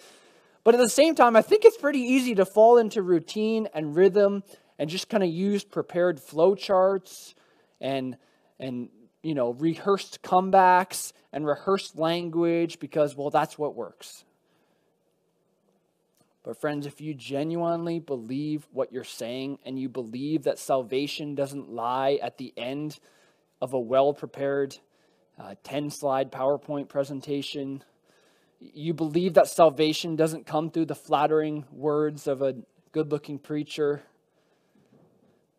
But 0.64 0.76
at 0.76 0.80
the 0.80 0.90
same 0.90 1.14
time, 1.14 1.36
I 1.36 1.42
think 1.42 1.66
it's 1.66 1.76
pretty 1.76 2.00
easy 2.00 2.36
to 2.36 2.46
fall 2.46 2.78
into 2.78 3.02
routine 3.02 3.68
and 3.74 3.98
rhythm 3.98 4.44
and 4.80 4.90
just 4.90 5.10
kind 5.10 5.22
of 5.22 5.30
use 5.30 5.66
prepared 5.66 6.22
flow 6.22 6.56
charts 6.56 7.36
and 7.82 8.16
and 8.60 8.88
you 9.24 9.34
know 9.34 9.54
rehearsed 9.54 10.22
comebacks 10.22 11.14
and 11.32 11.48
rehearsed 11.48 11.98
language 11.98 12.80
because 12.80 13.16
well 13.16 13.32
that's 13.32 13.58
what 13.58 13.76
works. 13.76 14.24
But 16.44 16.60
friends, 16.60 16.86
if 16.86 17.00
you 17.00 17.14
genuinely 17.14 18.00
believe 18.00 18.68
what 18.74 18.92
you're 18.92 19.06
saying 19.06 19.60
and 19.66 19.80
you 19.80 19.88
believe 19.88 20.44
that 20.44 20.60
salvation 20.60 21.36
doesn't 21.36 21.70
lie 21.70 22.20
at 22.22 22.38
the 22.38 22.54
end 22.58 23.00
of 23.62 23.74
a 23.74 23.80
well-prepared 23.80 24.78
uh, 25.40 25.56
10 25.64 25.90
slide 25.90 26.34
PowerPoint 26.34 26.90
presentation, 26.90 27.82
you 28.60 28.94
believe 28.94 29.36
that 29.36 29.48
salvation 29.48 30.18
doesn't 30.18 30.46
come 30.46 30.70
through 30.70 30.86
the 30.86 30.96
flattering 30.96 31.64
words 31.72 32.28
of 32.28 32.42
a 32.42 32.56
good 32.92 33.10
looking 33.10 33.40
preacher. 33.40 34.04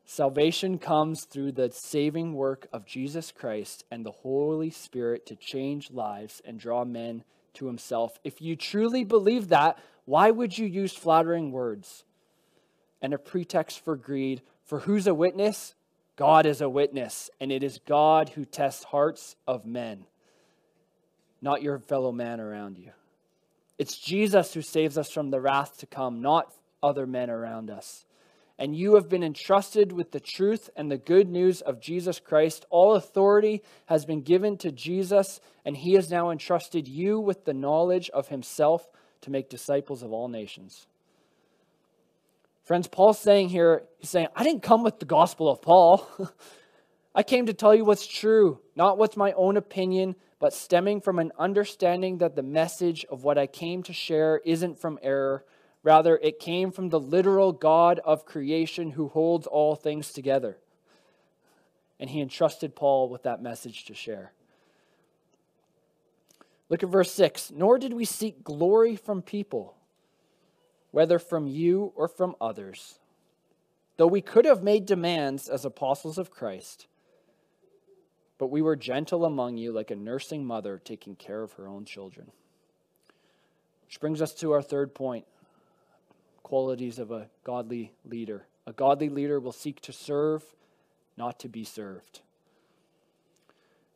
Salvation 0.04 0.78
comes 0.78 1.24
through 1.24 1.52
the 1.52 1.70
saving 1.70 2.34
work 2.34 2.66
of 2.72 2.86
Jesus 2.86 3.32
Christ 3.32 3.84
and 3.90 4.04
the 4.04 4.10
Holy 4.10 4.70
Spirit 4.70 5.26
to 5.26 5.36
change 5.36 5.90
lives 5.90 6.42
and 6.44 6.60
draw 6.60 6.84
men 6.84 7.24
to 7.54 7.66
Himself. 7.66 8.18
If 8.22 8.42
you 8.42 8.56
truly 8.56 9.04
believe 9.04 9.48
that, 9.48 9.78
why 10.04 10.30
would 10.30 10.58
you 10.58 10.66
use 10.66 10.92
flattering 10.92 11.52
words 11.52 12.04
and 13.00 13.14
a 13.14 13.18
pretext 13.18 13.82
for 13.82 13.96
greed? 13.96 14.42
For 14.64 14.80
who's 14.80 15.06
a 15.06 15.14
witness? 15.14 15.74
God 16.16 16.46
is 16.46 16.60
a 16.60 16.68
witness, 16.68 17.30
and 17.40 17.50
it 17.50 17.62
is 17.62 17.80
God 17.86 18.30
who 18.30 18.44
tests 18.44 18.84
hearts 18.84 19.36
of 19.46 19.66
men 19.66 20.04
not 21.44 21.62
your 21.62 21.78
fellow 21.78 22.10
man 22.10 22.40
around 22.40 22.78
you. 22.78 22.90
It's 23.78 23.98
Jesus 23.98 24.54
who 24.54 24.62
saves 24.62 24.96
us 24.96 25.10
from 25.10 25.30
the 25.30 25.42
wrath 25.42 25.76
to 25.78 25.86
come, 25.86 26.22
not 26.22 26.50
other 26.82 27.06
men 27.06 27.28
around 27.28 27.70
us. 27.70 28.06
And 28.58 28.76
you 28.76 28.94
have 28.94 29.08
been 29.08 29.24
entrusted 29.24 29.92
with 29.92 30.12
the 30.12 30.20
truth 30.20 30.70
and 30.76 30.90
the 30.90 30.98
good 30.98 31.28
news 31.28 31.60
of 31.60 31.80
Jesus 31.80 32.20
Christ. 32.20 32.66
All 32.70 32.94
authority 32.94 33.62
has 33.86 34.04
been 34.04 34.22
given 34.22 34.56
to 34.58 34.70
Jesus, 34.70 35.40
and 35.64 35.76
he 35.76 35.94
has 35.94 36.10
now 36.10 36.30
entrusted 36.30 36.86
you 36.86 37.18
with 37.18 37.44
the 37.44 37.54
knowledge 37.54 38.10
of 38.10 38.28
himself 38.28 38.88
to 39.22 39.30
make 39.30 39.48
disciples 39.48 40.02
of 40.02 40.12
all 40.12 40.28
nations. 40.28 40.86
Friends, 42.62 42.88
Paul's 42.88 43.18
saying 43.18 43.50
here, 43.50 43.82
he's 43.98 44.08
saying, 44.08 44.28
I 44.34 44.44
didn't 44.44 44.62
come 44.62 44.82
with 44.82 44.98
the 44.98 45.04
gospel 45.04 45.50
of 45.50 45.60
Paul. 45.60 46.08
I 47.14 47.22
came 47.22 47.46
to 47.46 47.54
tell 47.54 47.74
you 47.74 47.84
what's 47.84 48.06
true, 48.06 48.60
not 48.74 48.98
what's 48.98 49.16
my 49.16 49.32
own 49.32 49.56
opinion, 49.56 50.16
but 50.40 50.52
stemming 50.52 51.00
from 51.00 51.18
an 51.18 51.30
understanding 51.38 52.18
that 52.18 52.36
the 52.36 52.42
message 52.42 53.04
of 53.10 53.22
what 53.22 53.38
I 53.38 53.46
came 53.46 53.82
to 53.84 53.92
share 53.92 54.40
isn't 54.44 54.80
from 54.80 54.98
error. 55.02 55.44
Rather, 55.84 56.18
it 56.20 56.40
came 56.40 56.72
from 56.72 56.88
the 56.88 56.98
literal 56.98 57.52
God 57.52 58.00
of 58.04 58.24
creation 58.24 58.90
who 58.90 59.06
holds 59.06 59.46
all 59.46 59.76
things 59.76 60.12
together. 60.12 60.58
And 62.00 62.10
he 62.10 62.20
entrusted 62.20 62.74
Paul 62.74 63.08
with 63.08 63.22
that 63.22 63.40
message 63.40 63.84
to 63.84 63.94
share. 63.94 64.32
Look 66.68 66.82
at 66.82 66.88
verse 66.88 67.12
6. 67.12 67.52
Nor 67.54 67.78
did 67.78 67.92
we 67.92 68.04
seek 68.04 68.42
glory 68.42 68.96
from 68.96 69.22
people, 69.22 69.76
whether 70.90 71.20
from 71.20 71.46
you 71.46 71.92
or 71.94 72.08
from 72.08 72.34
others, 72.40 72.98
though 73.96 74.08
we 74.08 74.20
could 74.20 74.44
have 74.44 74.64
made 74.64 74.86
demands 74.86 75.48
as 75.48 75.64
apostles 75.64 76.18
of 76.18 76.32
Christ 76.32 76.88
but 78.38 78.48
we 78.48 78.62
were 78.62 78.76
gentle 78.76 79.24
among 79.24 79.56
you 79.56 79.72
like 79.72 79.90
a 79.90 79.96
nursing 79.96 80.44
mother 80.44 80.78
taking 80.78 81.16
care 81.16 81.42
of 81.42 81.52
her 81.54 81.68
own 81.68 81.84
children. 81.84 82.30
Which 83.86 84.00
brings 84.00 84.20
us 84.20 84.34
to 84.34 84.52
our 84.52 84.62
third 84.62 84.94
point 84.94 85.24
qualities 86.44 87.00
of 87.00 87.10
a 87.10 87.26
godly 87.42 87.92
leader. 88.04 88.46
A 88.68 88.72
godly 88.72 89.08
leader 89.08 89.40
will 89.40 89.50
seek 89.50 89.80
to 89.80 89.92
serve, 89.92 90.44
not 91.16 91.40
to 91.40 91.48
be 91.48 91.64
served. 91.64 92.20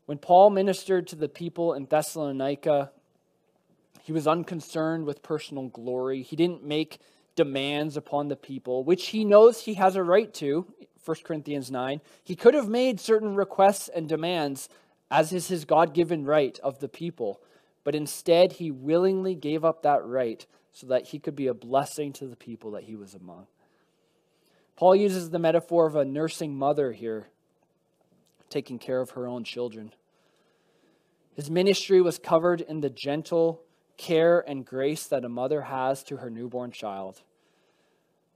When 0.07 0.19
Paul 0.19 0.51
ministered 0.51 1.07
to 1.09 1.17
the 1.17 1.29
people 1.29 1.75
in 1.75 1.87
Thessalonica, 1.87 2.91
he 4.03 4.11
was 4.11 4.27
unconcerned 4.27 5.07
with 5.07 5.23
personal 5.23 5.69
glory. 5.69 6.23
He 6.23 6.35
didn't 6.35 6.65
make 6.65 6.99
demands 7.37 7.97
upon 7.97 8.27
the 8.27 8.37
people, 8.37 8.83
which 8.83 9.09
he 9.09 9.25
knows 9.25 9.61
he 9.61 9.75
has 9.75 9.95
a 9.95 10.03
right 10.03 10.35
to 10.35 10.67
1 11.09 11.17
Corinthians 11.25 11.71
9, 11.71 12.03
he 12.23 12.37
could 12.37 12.53
have 12.53 12.69
made 12.69 13.01
certain 13.01 13.35
requests 13.35 13.89
and 13.89 14.07
demands, 14.07 14.69
as 15.11 15.33
is 15.33 15.49
his 15.49 15.65
God 15.65 15.95
given 15.95 16.27
right 16.27 16.61
of 16.63 16.81
the 16.81 16.89
people, 16.89 17.41
but 17.83 17.95
instead 17.95 18.53
he 18.53 18.71
willingly 18.71 19.35
gave 19.35 19.65
up 19.65 19.83
that 19.83 20.05
right 20.05 20.45
so 20.73 20.87
that 20.89 21.09
he 21.09 21.19
could 21.19 21.35
be 21.35 21.47
a 21.47 21.55
blessing 21.55 22.13
to 22.15 22.27
the 22.27 22.37
people 22.37 22.73
that 22.73 22.85
he 22.85 22.97
was 22.97 23.15
among. 23.15 23.47
Paul 24.77 24.95
uses 24.95 25.31
the 25.31 25.39
metaphor 25.39 25.87
of 25.87 25.97
a 25.97 26.05
nursing 26.05 26.57
mother 26.57 26.93
here, 26.93 27.29
taking 28.49 28.79
care 28.79 29.01
of 29.01 29.11
her 29.11 29.27
own 29.27 29.45
children. 29.45 29.93
His 31.35 31.51
ministry 31.51 32.01
was 32.01 32.19
covered 32.19 32.61
in 32.61 32.81
the 32.81 32.91
gentle 32.91 33.63
care 33.97 34.45
and 34.47 34.65
grace 34.65 35.07
that 35.07 35.25
a 35.25 35.29
mother 35.29 35.63
has 35.63 36.03
to 36.05 36.19
her 36.19 36.31
newborn 36.31 36.71
child. 36.71 37.23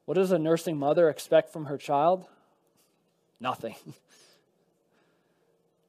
What 0.05 0.15
does 0.15 0.33
a 0.33 0.39
nursing 0.39 0.77
mother 0.77 1.09
expect 1.09 1.53
from 1.53 1.67
her 1.67 1.79
child? 1.79 2.27
Nothing. 3.41 3.77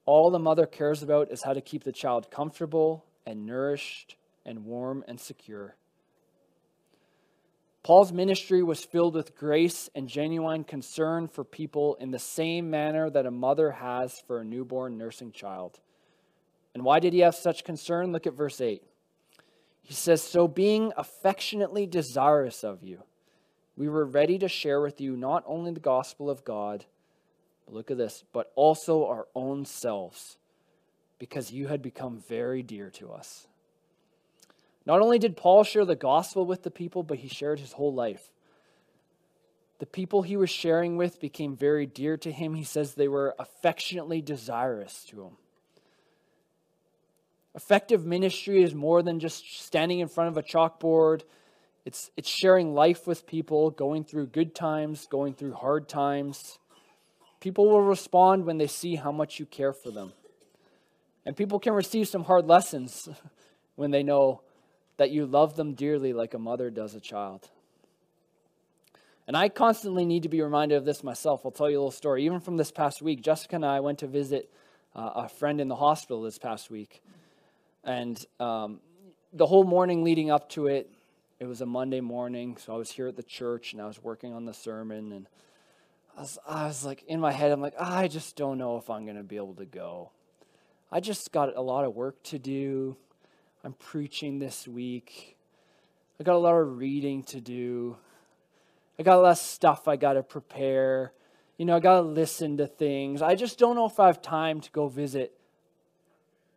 All 0.05 0.29
the 0.31 0.39
mother 0.39 0.65
cares 0.65 1.01
about 1.01 1.31
is 1.31 1.43
how 1.43 1.53
to 1.53 1.61
keep 1.61 1.83
the 1.83 1.91
child 1.91 2.29
comfortable 2.29 3.05
and 3.25 3.45
nourished 3.45 4.15
and 4.45 4.65
warm 4.65 5.03
and 5.07 5.19
secure. 5.19 5.75
Paul's 7.83 8.13
ministry 8.13 8.63
was 8.63 8.85
filled 8.85 9.13
with 9.13 9.35
grace 9.35 9.89
and 9.93 10.07
genuine 10.07 10.63
concern 10.63 11.27
for 11.27 11.43
people 11.43 11.95
in 11.95 12.11
the 12.11 12.19
same 12.19 12.69
manner 12.69 13.09
that 13.09 13.25
a 13.25 13.31
mother 13.31 13.71
has 13.71 14.21
for 14.25 14.39
a 14.39 14.45
newborn 14.45 14.97
nursing 14.97 15.33
child. 15.33 15.81
And 16.73 16.83
why 16.83 16.99
did 16.99 17.11
he 17.11 17.19
have 17.19 17.35
such 17.35 17.65
concern? 17.65 18.13
Look 18.13 18.25
at 18.25 18.33
verse 18.33 18.61
8. 18.61 18.81
He 19.81 19.93
says, 19.93 20.23
So 20.23 20.47
being 20.47 20.93
affectionately 20.95 21.85
desirous 21.85 22.63
of 22.63 22.83
you, 22.83 23.03
we 23.75 23.89
were 23.89 24.05
ready 24.05 24.37
to 24.39 24.47
share 24.47 24.79
with 24.79 25.01
you 25.01 25.17
not 25.17 25.43
only 25.45 25.71
the 25.71 25.81
gospel 25.81 26.29
of 26.29 26.45
God, 26.45 26.85
but 27.65 27.75
look 27.75 27.91
at 27.91 27.97
this, 27.97 28.23
but 28.31 28.53
also 28.55 29.05
our 29.07 29.27
own 29.35 29.65
selves, 29.65 30.37
because 31.19 31.51
you 31.51 31.67
had 31.67 31.81
become 31.81 32.23
very 32.29 32.63
dear 32.63 32.89
to 32.91 33.11
us. 33.11 33.47
Not 34.85 35.01
only 35.01 35.19
did 35.19 35.37
Paul 35.37 35.63
share 35.63 35.85
the 35.85 35.95
gospel 35.95 36.45
with 36.45 36.63
the 36.63 36.71
people, 36.71 37.03
but 37.03 37.19
he 37.19 37.27
shared 37.27 37.59
his 37.59 37.73
whole 37.73 37.93
life. 37.93 38.31
The 39.79 39.85
people 39.85 40.21
he 40.21 40.37
was 40.37 40.49
sharing 40.49 40.97
with 40.97 41.19
became 41.19 41.55
very 41.55 41.85
dear 41.85 42.17
to 42.17 42.31
him. 42.31 42.53
He 42.53 42.63
says 42.63 42.93
they 42.93 43.07
were 43.07 43.35
affectionately 43.39 44.21
desirous 44.21 45.03
to 45.05 45.23
him. 45.23 45.37
Effective 47.55 48.05
ministry 48.05 48.63
is 48.63 48.73
more 48.73 49.03
than 49.03 49.19
just 49.19 49.61
standing 49.61 49.99
in 49.99 50.07
front 50.07 50.29
of 50.29 50.37
a 50.37 50.43
chalkboard. 50.43 51.21
It's, 51.85 52.11
it's 52.17 52.29
sharing 52.29 52.73
life 52.73 53.05
with 53.05 53.27
people, 53.27 53.69
going 53.69 54.03
through 54.05 54.27
good 54.27 54.55
times, 54.55 55.05
going 55.07 55.33
through 55.33 55.53
hard 55.53 55.87
times. 55.87 56.59
People 57.39 57.69
will 57.69 57.81
respond 57.81 58.45
when 58.45 58.57
they 58.57 58.67
see 58.67 58.95
how 58.95 59.11
much 59.11 59.39
you 59.39 59.45
care 59.45 59.73
for 59.73 59.91
them. 59.91 60.13
And 61.25 61.35
people 61.35 61.59
can 61.59 61.73
receive 61.73 62.07
some 62.07 62.23
hard 62.23 62.47
lessons 62.47 63.09
when 63.75 63.91
they 63.91 64.01
know 64.01 64.41
that 64.97 65.11
you 65.11 65.25
love 65.25 65.55
them 65.55 65.73
dearly 65.73 66.13
like 66.13 66.33
a 66.33 66.39
mother 66.39 66.69
does 66.69 66.95
a 66.95 66.99
child. 66.99 67.49
And 69.27 69.37
I 69.37 69.49
constantly 69.49 70.05
need 70.05 70.23
to 70.23 70.29
be 70.29 70.41
reminded 70.41 70.75
of 70.75 70.85
this 70.85 71.03
myself. 71.03 71.41
I'll 71.45 71.51
tell 71.51 71.69
you 71.69 71.77
a 71.77 71.79
little 71.79 71.91
story. 71.91 72.25
Even 72.25 72.39
from 72.39 72.57
this 72.57 72.71
past 72.71 73.01
week, 73.01 73.21
Jessica 73.21 73.55
and 73.55 73.65
I 73.65 73.79
went 73.79 73.99
to 73.99 74.07
visit 74.07 74.51
uh, 74.95 75.11
a 75.15 75.29
friend 75.29 75.61
in 75.61 75.69
the 75.69 75.75
hospital 75.75 76.21
this 76.21 76.37
past 76.37 76.69
week. 76.69 77.01
And 77.83 78.23
um, 78.39 78.79
the 79.31 79.45
whole 79.45 79.63
morning 79.63 80.03
leading 80.03 80.29
up 80.29 80.49
to 80.51 80.67
it, 80.67 80.89
it 81.39 81.45
was 81.45 81.61
a 81.61 81.65
Monday 81.65 81.99
morning, 81.99 82.57
so 82.57 82.73
I 82.73 82.77
was 82.77 82.91
here 82.91 83.07
at 83.07 83.15
the 83.15 83.23
church 83.23 83.73
and 83.73 83.81
I 83.81 83.85
was 83.85 84.01
working 84.01 84.33
on 84.33 84.45
the 84.45 84.53
sermon. 84.53 85.11
And 85.11 85.27
I 86.17 86.21
was, 86.21 86.39
I 86.47 86.67
was 86.67 86.85
like, 86.85 87.03
in 87.07 87.19
my 87.19 87.31
head, 87.31 87.51
I'm 87.51 87.61
like, 87.61 87.79
I 87.79 88.07
just 88.07 88.35
don't 88.35 88.57
know 88.57 88.77
if 88.77 88.89
I'm 88.89 89.05
going 89.05 89.17
to 89.17 89.23
be 89.23 89.37
able 89.37 89.55
to 89.55 89.65
go. 89.65 90.11
I 90.91 90.99
just 90.99 91.31
got 91.31 91.55
a 91.55 91.61
lot 91.61 91.85
of 91.85 91.95
work 91.95 92.21
to 92.23 92.39
do. 92.39 92.97
I'm 93.63 93.73
preaching 93.73 94.39
this 94.39 94.67
week. 94.67 95.37
I 96.19 96.23
got 96.23 96.35
a 96.35 96.39
lot 96.39 96.55
of 96.55 96.77
reading 96.77 97.23
to 97.23 97.39
do. 97.39 97.95
I 98.99 99.03
got 99.03 99.17
a 99.17 99.21
lot 99.21 99.31
of 99.31 99.37
stuff 99.37 99.87
I 99.87 99.95
got 99.95 100.13
to 100.13 100.23
prepare. 100.23 101.13
You 101.57 101.65
know, 101.65 101.77
I 101.77 101.79
got 101.79 102.01
to 102.01 102.01
listen 102.01 102.57
to 102.57 102.67
things. 102.67 103.21
I 103.21 103.35
just 103.35 103.57
don't 103.57 103.75
know 103.75 103.85
if 103.85 103.99
I 104.01 104.07
have 104.07 104.21
time 104.21 104.59
to 104.59 104.71
go 104.71 104.89
visit 104.89 105.33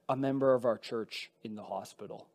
a 0.08 0.16
member 0.16 0.52
of 0.52 0.64
our 0.64 0.78
church 0.78 1.30
in 1.44 1.54
the 1.54 1.62
hospital. 1.62 2.26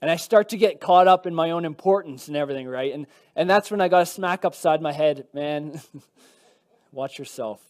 And 0.00 0.08
I 0.08 0.14
start 0.14 0.50
to 0.50 0.56
get 0.56 0.80
caught 0.80 1.08
up 1.08 1.26
in 1.26 1.34
my 1.34 1.50
own 1.50 1.64
importance 1.64 2.28
and 2.28 2.36
everything, 2.36 2.68
right? 2.68 2.94
And, 2.94 3.08
and 3.34 3.50
that's 3.50 3.72
when 3.72 3.80
I 3.80 3.88
got 3.88 4.02
a 4.02 4.06
smack 4.06 4.44
upside 4.44 4.80
my 4.80 4.92
head. 4.92 5.26
Man, 5.34 5.80
watch 6.92 7.18
yourself. 7.18 7.60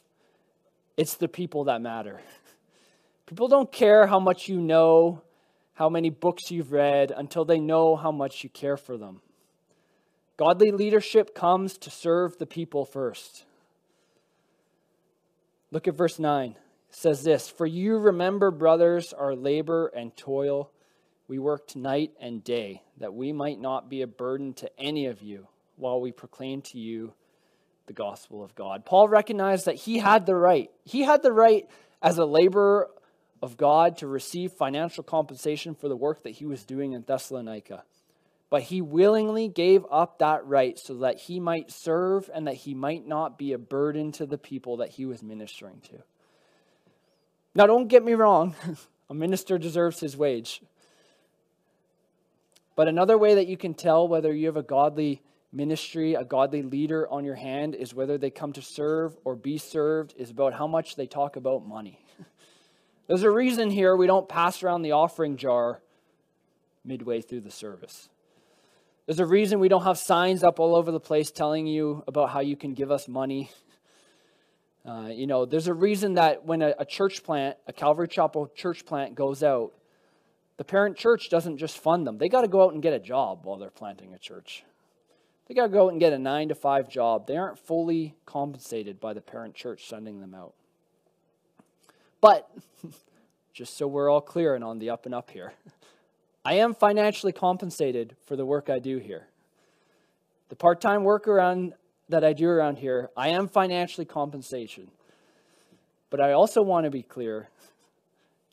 It's 0.99 1.15
the 1.15 1.29
people 1.29 1.65
that 1.65 1.81
matter. 1.81 2.21
People 3.29 3.49
don't 3.49 3.71
care 3.71 4.07
how 4.07 4.19
much 4.19 4.49
you 4.49 4.59
know, 4.59 5.21
how 5.75 5.91
many 5.91 6.09
books 6.09 6.51
you've 6.51 6.73
read, 6.73 7.13
until 7.15 7.45
they 7.45 7.59
know 7.59 7.95
how 7.95 8.11
much 8.11 8.43
you 8.43 8.49
care 8.49 8.79
for 8.79 8.97
them. 8.97 9.21
Godly 10.39 10.71
leadership 10.71 11.35
comes 11.35 11.77
to 11.77 11.91
serve 11.91 12.39
the 12.39 12.47
people 12.47 12.87
first. 12.87 13.45
Look 15.71 15.87
at 15.87 15.95
verse 15.95 16.19
9. 16.19 16.53
It 16.53 16.57
says 16.89 17.23
this 17.23 17.51
For 17.51 17.67
you 17.67 17.99
remember, 17.99 18.51
brothers, 18.51 19.13
our 19.13 19.35
labor 19.35 19.89
and 19.89 20.17
toil. 20.17 20.71
We 21.27 21.39
worked 21.39 21.77
night 21.77 22.13
and 22.19 22.43
day, 22.43 22.83
that 22.97 23.13
we 23.13 23.35
might 23.35 23.61
not 23.61 23.91
be 23.91 24.01
a 24.01 24.07
burden 24.07 24.55
to 24.55 24.71
any 24.79 25.05
of 25.05 25.21
you 25.21 25.49
while 25.77 26.01
we 26.01 26.13
proclaim 26.13 26.63
to 26.63 26.79
you 26.79 27.13
the 27.89 27.93
gospel 27.93 28.43
of 28.43 28.55
God. 28.55 28.87
Paul 28.87 29.07
recognized 29.07 29.67
that 29.67 29.75
he 29.75 29.99
had 29.99 30.25
the 30.25 30.35
right. 30.35 30.71
He 30.85 31.03
had 31.03 31.23
the 31.23 31.33
right 31.33 31.69
as 32.01 32.17
a 32.17 32.25
laborer 32.25 32.89
of 33.43 33.57
God 33.57 33.99
to 33.99 34.07
receive 34.07 34.53
financial 34.53 35.05
compensation 35.05 35.75
for 35.75 35.89
the 35.89 35.97
work 35.97 36.23
that 36.25 36.31
he 36.31 36.47
was 36.47 36.65
doing 36.65 36.93
in 36.93 37.03
Thessalonica. 37.03 37.85
But 38.51 38.63
he 38.63 38.81
willingly 38.81 39.49
gave 39.49 39.85
up 39.91 40.19
that 40.19 40.47
right 40.47 40.79
so 40.79 40.95
that 40.99 41.19
he 41.19 41.39
might 41.39 41.71
serve 41.71 42.31
and 42.33 42.47
that 42.47 42.55
he 42.55 42.75
might 42.75 43.07
not 43.07 43.37
be 43.37 43.53
a 43.53 43.59
burden 43.59 44.11
to 44.13 44.27
the 44.27 44.39
people 44.39 44.79
that 44.79 44.91
he 44.91 45.05
was 45.05 45.23
ministering 45.23 45.81
to. 45.91 46.03
Now, 47.55 47.67
don't 47.67 47.89
get 47.89 48.05
me 48.05 48.15
wrong, 48.15 48.55
a 49.11 49.15
minister 49.15 49.59
deserves 49.59 50.01
his 50.01 50.17
wage. 50.17 50.63
But 52.77 52.89
another 52.89 53.19
way 53.19 53.35
that 53.35 53.49
you 53.49 53.57
can 53.57 53.75
tell 53.75 54.07
whether 54.07 54.33
you 54.33 54.47
have 54.47 54.57
a 54.57 54.63
godly 54.63 55.21
ministry, 55.53 56.15
a 56.15 56.25
godly 56.25 56.63
leader 56.63 57.09
on 57.09 57.25
your 57.25 57.35
hand, 57.35 57.75
is 57.75 57.93
whether 57.93 58.17
they 58.17 58.31
come 58.31 58.53
to 58.53 58.63
serve 58.63 59.17
or 59.25 59.35
be 59.35 59.59
served, 59.59 60.15
is 60.17 60.31
about 60.31 60.55
how 60.55 60.67
much 60.67 60.95
they 60.95 61.07
talk 61.07 61.37
about 61.37 61.67
money. 61.67 61.99
There's 63.09 63.23
a 63.23 63.31
reason 63.31 63.71
here 63.71 63.97
we 63.97 64.07
don't 64.07 64.29
pass 64.29 64.63
around 64.63 64.83
the 64.83 64.93
offering 64.93 65.39
jar 65.39 65.81
midway 66.85 67.23
through 67.23 67.41
the 67.41 67.51
service. 67.51 68.11
There's 69.07 69.19
a 69.19 69.27
reason 69.27 69.61
we 69.61 69.69
don't 69.69 69.85
have 69.85 69.97
signs 69.97 70.45
up 70.45 70.61
all 70.61 70.77
over 70.77 70.93
the 70.93 71.01
place 71.01 71.31
telling 71.31 71.67
you 71.67 72.05
about 72.07 72.29
how 72.29 72.41
you 72.41 72.55
can 72.55 72.75
give 72.75 72.91
us 72.91 73.09
money. 73.09 73.51
Uh, 74.87 75.09
you 75.11 75.27
know, 75.27 75.47
there's 75.47 75.69
a 75.69 75.75
reason 75.75 76.15
that 76.15 76.45
when 76.45 76.61
a, 76.61 76.75
a 76.79 76.85
church 76.85 77.23
plant, 77.25 77.57
a 77.67 77.73
Calvary 77.73 78.09
Chapel 78.09 78.47
church 78.55 78.85
plant 78.85 79.15
goes 79.15 79.43
out, 79.43 79.73
the 80.59 80.65
parent 80.65 80.97
church 80.97 81.31
doesn't 81.31 81.57
just 81.57 81.79
fund 81.79 82.07
them. 82.07 82.19
They 82.19 82.29
got 82.29 82.43
to 82.43 82.49
go 82.49 82.63
out 82.63 82.75
and 82.75 82.83
get 82.83 82.93
a 82.93 82.99
job 82.99 83.41
while 83.45 83.57
they're 83.57 83.71
planting 83.71 84.13
a 84.13 84.19
church. 84.19 84.65
They 85.47 85.55
got 85.55 85.65
to 85.65 85.69
go 85.73 85.87
out 85.87 85.93
and 85.93 86.01
get 86.01 86.13
a 86.13 86.19
nine 86.19 86.49
to 86.49 86.55
five 86.55 86.91
job. 86.91 87.27
They 87.27 87.39
aren't 87.39 87.59
fully 87.59 88.17
compensated 88.27 89.01
by 89.01 89.15
the 89.15 89.23
parent 89.23 89.55
church 89.55 89.89
sending 89.89 90.21
them 90.21 90.35
out. 90.35 90.53
But 92.21 92.51
just 93.53 93.77
so 93.77 93.87
we're 93.87 94.11
all 94.11 94.21
clear 94.21 94.55
and 94.55 94.65
on 94.65 94.79
the 94.79 94.91
up 94.91 95.07
and 95.07 95.15
up 95.15 95.31
here, 95.31 95.53
I 96.45 96.55
am 96.55 96.75
financially 96.75 97.33
compensated 97.33 98.17
for 98.27 98.37
the 98.37 98.47
work 98.47 98.71
I 98.71 98.79
do 98.79 98.99
here. 98.99 99.29
The 100.49 100.57
part 100.57 100.81
time 100.81 101.05
work 101.05 101.29
around 101.29 101.75
that 102.09 102.25
I 102.25 102.33
do 102.33 102.49
around 102.49 102.79
here, 102.79 103.11
I 103.17 103.29
am 103.29 103.49
financially 103.49 104.07
compensation. 104.07 104.91
But 106.11 106.21
I 106.21 106.33
also 106.33 106.63
want 106.63 106.85
to 106.85 106.91
be 106.91 107.03
clear 107.03 107.49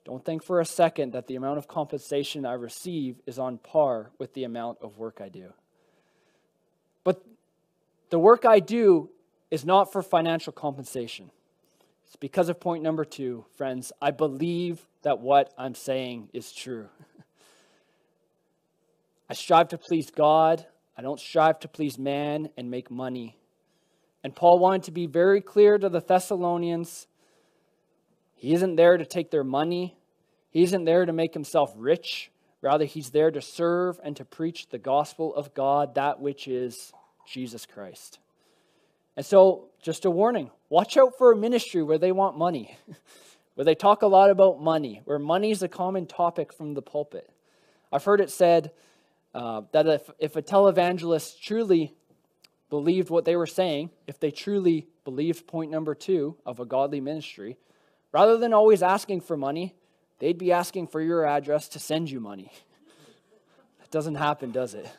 don't 0.05 0.23
think 0.23 0.43
for 0.43 0.61
a 0.61 0.65
second 0.65 1.13
that 1.13 1.25
the 1.25 1.35
amount 1.35 1.57
of 1.57 1.67
compensation 1.67 2.45
I 2.45 2.53
receive 2.53 3.19
is 3.25 3.39
on 3.39 3.57
par 3.57 4.11
with 4.19 4.35
the 4.35 4.43
amount 4.43 4.77
of 4.81 4.99
work 4.99 5.19
I 5.19 5.29
do. 5.29 5.51
But 7.03 7.23
the 8.11 8.19
work 8.19 8.45
I 8.45 8.59
do 8.59 9.09
is 9.49 9.65
not 9.65 9.91
for 9.91 10.03
financial 10.03 10.53
compensation. 10.53 11.31
It's 12.07 12.15
because 12.15 12.49
of 12.49 12.59
point 12.59 12.83
number 12.83 13.05
two, 13.05 13.45
friends. 13.57 13.91
I 14.01 14.11
believe 14.11 14.85
that 15.01 15.19
what 15.19 15.53
I'm 15.57 15.75
saying 15.75 16.29
is 16.33 16.51
true. 16.51 16.87
I 19.29 19.33
strive 19.33 19.69
to 19.69 19.77
please 19.77 20.11
God. 20.11 20.65
I 20.97 21.01
don't 21.01 21.19
strive 21.19 21.59
to 21.61 21.67
please 21.67 21.97
man 21.97 22.49
and 22.57 22.71
make 22.71 22.89
money. 22.89 23.37
And 24.23 24.35
Paul 24.35 24.59
wanted 24.59 24.83
to 24.83 24.91
be 24.91 25.07
very 25.07 25.41
clear 25.41 25.77
to 25.77 25.89
the 25.89 26.01
Thessalonians 26.01 27.07
he 28.35 28.53
isn't 28.53 28.75
there 28.75 28.97
to 28.97 29.05
take 29.05 29.31
their 29.31 29.43
money, 29.43 29.97
he 30.51 30.63
isn't 30.63 30.85
there 30.85 31.05
to 31.05 31.13
make 31.13 31.33
himself 31.33 31.73
rich. 31.75 32.31
Rather, 32.61 32.85
he's 32.85 33.11
there 33.11 33.29
to 33.29 33.41
serve 33.41 33.99
and 34.03 34.15
to 34.17 34.25
preach 34.25 34.69
the 34.69 34.79
gospel 34.79 35.35
of 35.35 35.53
God, 35.53 35.95
that 35.95 36.19
which 36.19 36.47
is 36.47 36.91
Jesus 37.27 37.65
Christ. 37.65 38.17
And 39.17 39.25
so, 39.25 39.69
just 39.81 40.05
a 40.05 40.11
warning 40.11 40.51
watch 40.69 40.97
out 40.97 41.17
for 41.17 41.31
a 41.31 41.35
ministry 41.35 41.83
where 41.83 41.97
they 41.97 42.11
want 42.11 42.37
money, 42.37 42.77
where 43.55 43.65
they 43.65 43.75
talk 43.75 44.01
a 44.01 44.07
lot 44.07 44.29
about 44.29 44.61
money, 44.61 45.01
where 45.05 45.19
money 45.19 45.51
is 45.51 45.63
a 45.63 45.67
common 45.67 46.05
topic 46.05 46.51
from 46.51 46.73
the 46.73 46.81
pulpit. 46.81 47.29
I've 47.91 48.03
heard 48.03 48.19
it 48.19 48.29
said 48.29 48.71
uh, 49.33 49.61
that 49.71 49.87
if, 49.87 50.09
if 50.19 50.35
a 50.35 50.41
televangelist 50.41 51.39
truly 51.39 51.93
believed 52.69 53.09
what 53.09 53.25
they 53.25 53.35
were 53.35 53.45
saying, 53.45 53.89
if 54.07 54.19
they 54.19 54.31
truly 54.31 54.87
believed 55.03 55.47
point 55.47 55.71
number 55.71 55.95
two 55.95 56.35
of 56.45 56.59
a 56.59 56.65
godly 56.65 56.99
ministry, 56.99 57.57
rather 58.11 58.37
than 58.37 58.53
always 58.53 58.81
asking 58.81 59.21
for 59.21 59.37
money, 59.37 59.75
they'd 60.19 60.37
be 60.37 60.51
asking 60.51 60.87
for 60.87 61.01
your 61.01 61.25
address 61.25 61.67
to 61.69 61.79
send 61.79 62.09
you 62.09 62.19
money. 62.19 62.51
That 63.79 63.91
doesn't 63.91 64.15
happen, 64.15 64.51
does 64.51 64.73
it? 64.73 64.89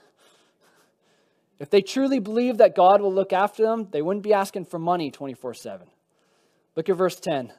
If 1.59 1.71
they 1.71 1.81
truly 1.81 2.19
believe 2.19 2.59
that 2.59 2.75
God 2.75 3.01
will 3.01 3.13
look 3.13 3.33
after 3.33 3.63
them, 3.63 3.89
they 3.91 4.03
wouldn't 4.03 4.25
be 4.25 4.35
asking 4.35 4.67
for 4.67 4.79
money 4.79 5.11
24 5.11 5.55
7. 5.55 5.89
Look 6.75 6.89
at 6.89 6.97
verse 6.97 7.19
10. 7.19 7.53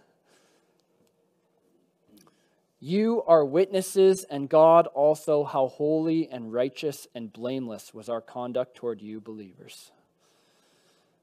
You 2.79 3.23
are 3.25 3.43
witnesses, 3.43 4.23
and 4.29 4.47
God 4.47 4.85
also, 4.87 5.43
how 5.43 5.67
holy 5.67 6.29
and 6.29 6.53
righteous 6.53 7.07
and 7.15 7.33
blameless 7.33 7.91
was 7.91 8.07
our 8.07 8.21
conduct 8.21 8.75
toward 8.75 9.01
you, 9.01 9.19
believers. 9.19 9.91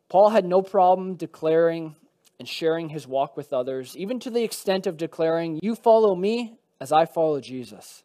Paul 0.09 0.31
had 0.31 0.45
no 0.45 0.63
problem 0.63 1.15
declaring 1.15 1.97
and 2.39 2.49
sharing 2.49 2.89
his 2.89 3.07
walk 3.07 3.37
with 3.37 3.53
others, 3.53 3.97
even 3.97 4.19
to 4.21 4.31
the 4.31 4.43
extent 4.43 4.87
of 4.87 4.97
declaring, 4.97 5.61
You 5.63 5.75
follow 5.75 6.15
me 6.15 6.59
as 6.81 6.93
I 6.93 7.05
follow 7.05 7.41
Jesus. 7.41 8.04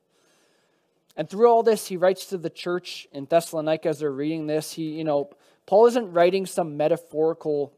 And 1.19 1.29
through 1.29 1.49
all 1.49 1.63
this, 1.63 1.85
he 1.85 1.97
writes 1.97 2.27
to 2.27 2.37
the 2.37 2.49
church 2.49 3.05
in 3.11 3.25
Thessalonica 3.25 3.89
as 3.89 3.99
they're 3.99 4.09
reading 4.09 4.47
this. 4.47 4.71
He, 4.71 4.91
you 4.91 5.03
know, 5.03 5.29
Paul 5.65 5.87
isn't 5.87 6.13
writing 6.13 6.45
some 6.45 6.77
metaphorical 6.77 7.73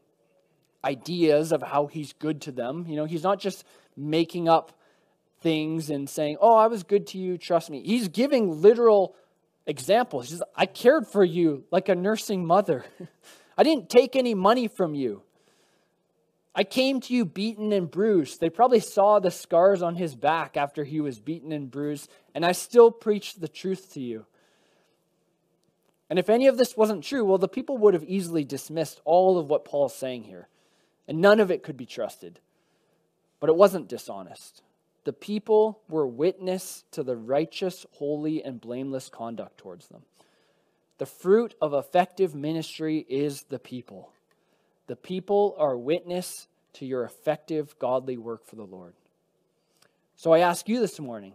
ideas 0.84 1.50
of 1.50 1.60
how 1.60 1.86
he's 1.86 2.12
good 2.12 2.42
to 2.42 2.52
them. 2.52 2.86
You 2.86 2.94
know, 2.94 3.04
he's 3.04 3.24
not 3.24 3.40
just 3.40 3.64
making 3.96 4.48
up 4.48 4.78
things 5.40 5.90
and 5.90 6.08
saying, 6.08 6.36
Oh, 6.40 6.54
I 6.54 6.68
was 6.68 6.84
good 6.84 7.08
to 7.08 7.18
you, 7.18 7.36
trust 7.36 7.68
me. 7.68 7.82
He's 7.82 8.06
giving 8.06 8.62
literal 8.62 9.16
examples. 9.66 10.26
He 10.26 10.34
says, 10.34 10.44
I 10.54 10.66
cared 10.66 11.08
for 11.08 11.24
you 11.24 11.64
like 11.72 11.88
a 11.88 11.96
nursing 11.96 12.46
mother. 12.46 12.84
I 13.58 13.64
didn't 13.64 13.90
take 13.90 14.14
any 14.14 14.34
money 14.34 14.68
from 14.68 14.94
you. 14.94 15.24
I 16.54 16.64
came 16.64 17.00
to 17.00 17.14
you 17.14 17.24
beaten 17.24 17.72
and 17.72 17.90
bruised. 17.90 18.40
They 18.40 18.50
probably 18.50 18.80
saw 18.80 19.18
the 19.18 19.30
scars 19.30 19.82
on 19.82 19.96
his 19.96 20.14
back 20.14 20.56
after 20.56 20.84
he 20.84 21.00
was 21.00 21.18
beaten 21.18 21.50
and 21.50 21.70
bruised, 21.70 22.10
and 22.34 22.44
I 22.44 22.52
still 22.52 22.90
preached 22.90 23.40
the 23.40 23.48
truth 23.48 23.92
to 23.94 24.00
you. 24.00 24.26
And 26.10 26.18
if 26.18 26.28
any 26.28 26.46
of 26.46 26.58
this 26.58 26.76
wasn't 26.76 27.04
true, 27.04 27.24
well, 27.24 27.38
the 27.38 27.48
people 27.48 27.78
would 27.78 27.94
have 27.94 28.04
easily 28.04 28.44
dismissed 28.44 29.00
all 29.06 29.38
of 29.38 29.48
what 29.48 29.64
Paul's 29.64 29.94
saying 29.94 30.24
here, 30.24 30.46
and 31.08 31.22
none 31.22 31.40
of 31.40 31.50
it 31.50 31.62
could 31.62 31.78
be 31.78 31.86
trusted. 31.86 32.38
But 33.40 33.48
it 33.48 33.56
wasn't 33.56 33.88
dishonest. 33.88 34.62
The 35.04 35.14
people 35.14 35.80
were 35.88 36.06
witness 36.06 36.84
to 36.92 37.02
the 37.02 37.16
righteous, 37.16 37.86
holy, 37.92 38.44
and 38.44 38.60
blameless 38.60 39.08
conduct 39.08 39.56
towards 39.56 39.88
them. 39.88 40.02
The 40.98 41.06
fruit 41.06 41.54
of 41.62 41.72
effective 41.72 42.34
ministry 42.34 43.06
is 43.08 43.44
the 43.44 43.58
people. 43.58 44.11
The 44.92 44.96
people 44.96 45.54
are 45.56 45.74
witness 45.74 46.48
to 46.74 46.84
your 46.84 47.04
effective, 47.04 47.78
godly 47.78 48.18
work 48.18 48.44
for 48.44 48.56
the 48.56 48.66
Lord. 48.66 48.92
So 50.16 50.34
I 50.34 50.40
ask 50.40 50.68
you 50.68 50.80
this 50.80 51.00
morning 51.00 51.34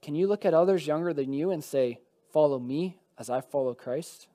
can 0.00 0.14
you 0.14 0.28
look 0.28 0.44
at 0.44 0.54
others 0.54 0.86
younger 0.86 1.12
than 1.12 1.32
you 1.32 1.50
and 1.50 1.64
say, 1.64 1.98
Follow 2.32 2.60
me 2.60 3.00
as 3.18 3.30
I 3.30 3.40
follow 3.40 3.74
Christ? 3.74 4.28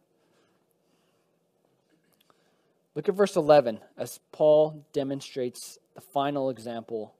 Look 2.95 3.07
at 3.07 3.15
verse 3.15 3.37
11 3.37 3.79
as 3.97 4.19
Paul 4.33 4.85
demonstrates 4.91 5.79
the 5.93 6.01
final 6.01 6.49
example 6.49 7.15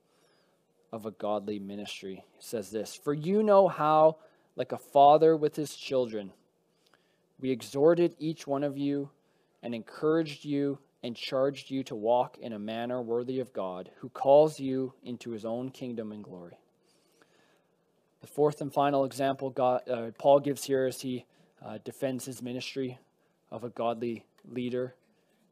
of 0.92 1.06
a 1.06 1.12
godly 1.12 1.58
ministry. 1.58 2.26
He 2.34 2.42
says 2.42 2.70
this 2.70 2.98
For 3.02 3.14
you 3.14 3.44
know 3.44 3.70
how, 3.70 4.18
like 4.58 4.74
a 4.74 4.78
father 4.78 5.38
with 5.38 5.56
his 5.56 5.74
children, 5.74 6.34
we 7.40 7.52
exhorted 7.52 8.14
each 8.20 8.46
one 8.46 8.66
of 8.66 8.78
you 8.78 9.10
and 9.66 9.74
encouraged 9.74 10.46
you 10.46 10.78
and 11.02 11.16
charged 11.16 11.72
you 11.72 11.84
to 11.84 11.96
walk 11.96 12.38
in 12.40 12.54
a 12.54 12.60
manner 12.60 13.02
worthy 13.02 13.40
of 13.40 13.52
God, 13.52 13.90
who 13.98 14.10
calls 14.10 14.60
you 14.60 14.94
into 15.04 15.32
his 15.32 15.44
own 15.44 15.72
kingdom 15.72 16.12
and 16.12 16.24
glory. 16.24 16.60
The 18.22 18.28
fourth 18.28 18.62
and 18.62 18.72
final 18.72 19.06
example 19.06 19.50
God, 19.50 19.82
uh, 19.90 20.12
Paul 20.20 20.40
gives 20.40 20.64
here 20.64 20.86
as 20.86 21.02
he 21.02 21.26
uh, 21.66 21.80
defends 21.84 22.26
his 22.26 22.44
ministry 22.44 23.00
of 23.50 23.64
a 23.64 23.70
godly 23.70 24.28
leader 24.48 24.94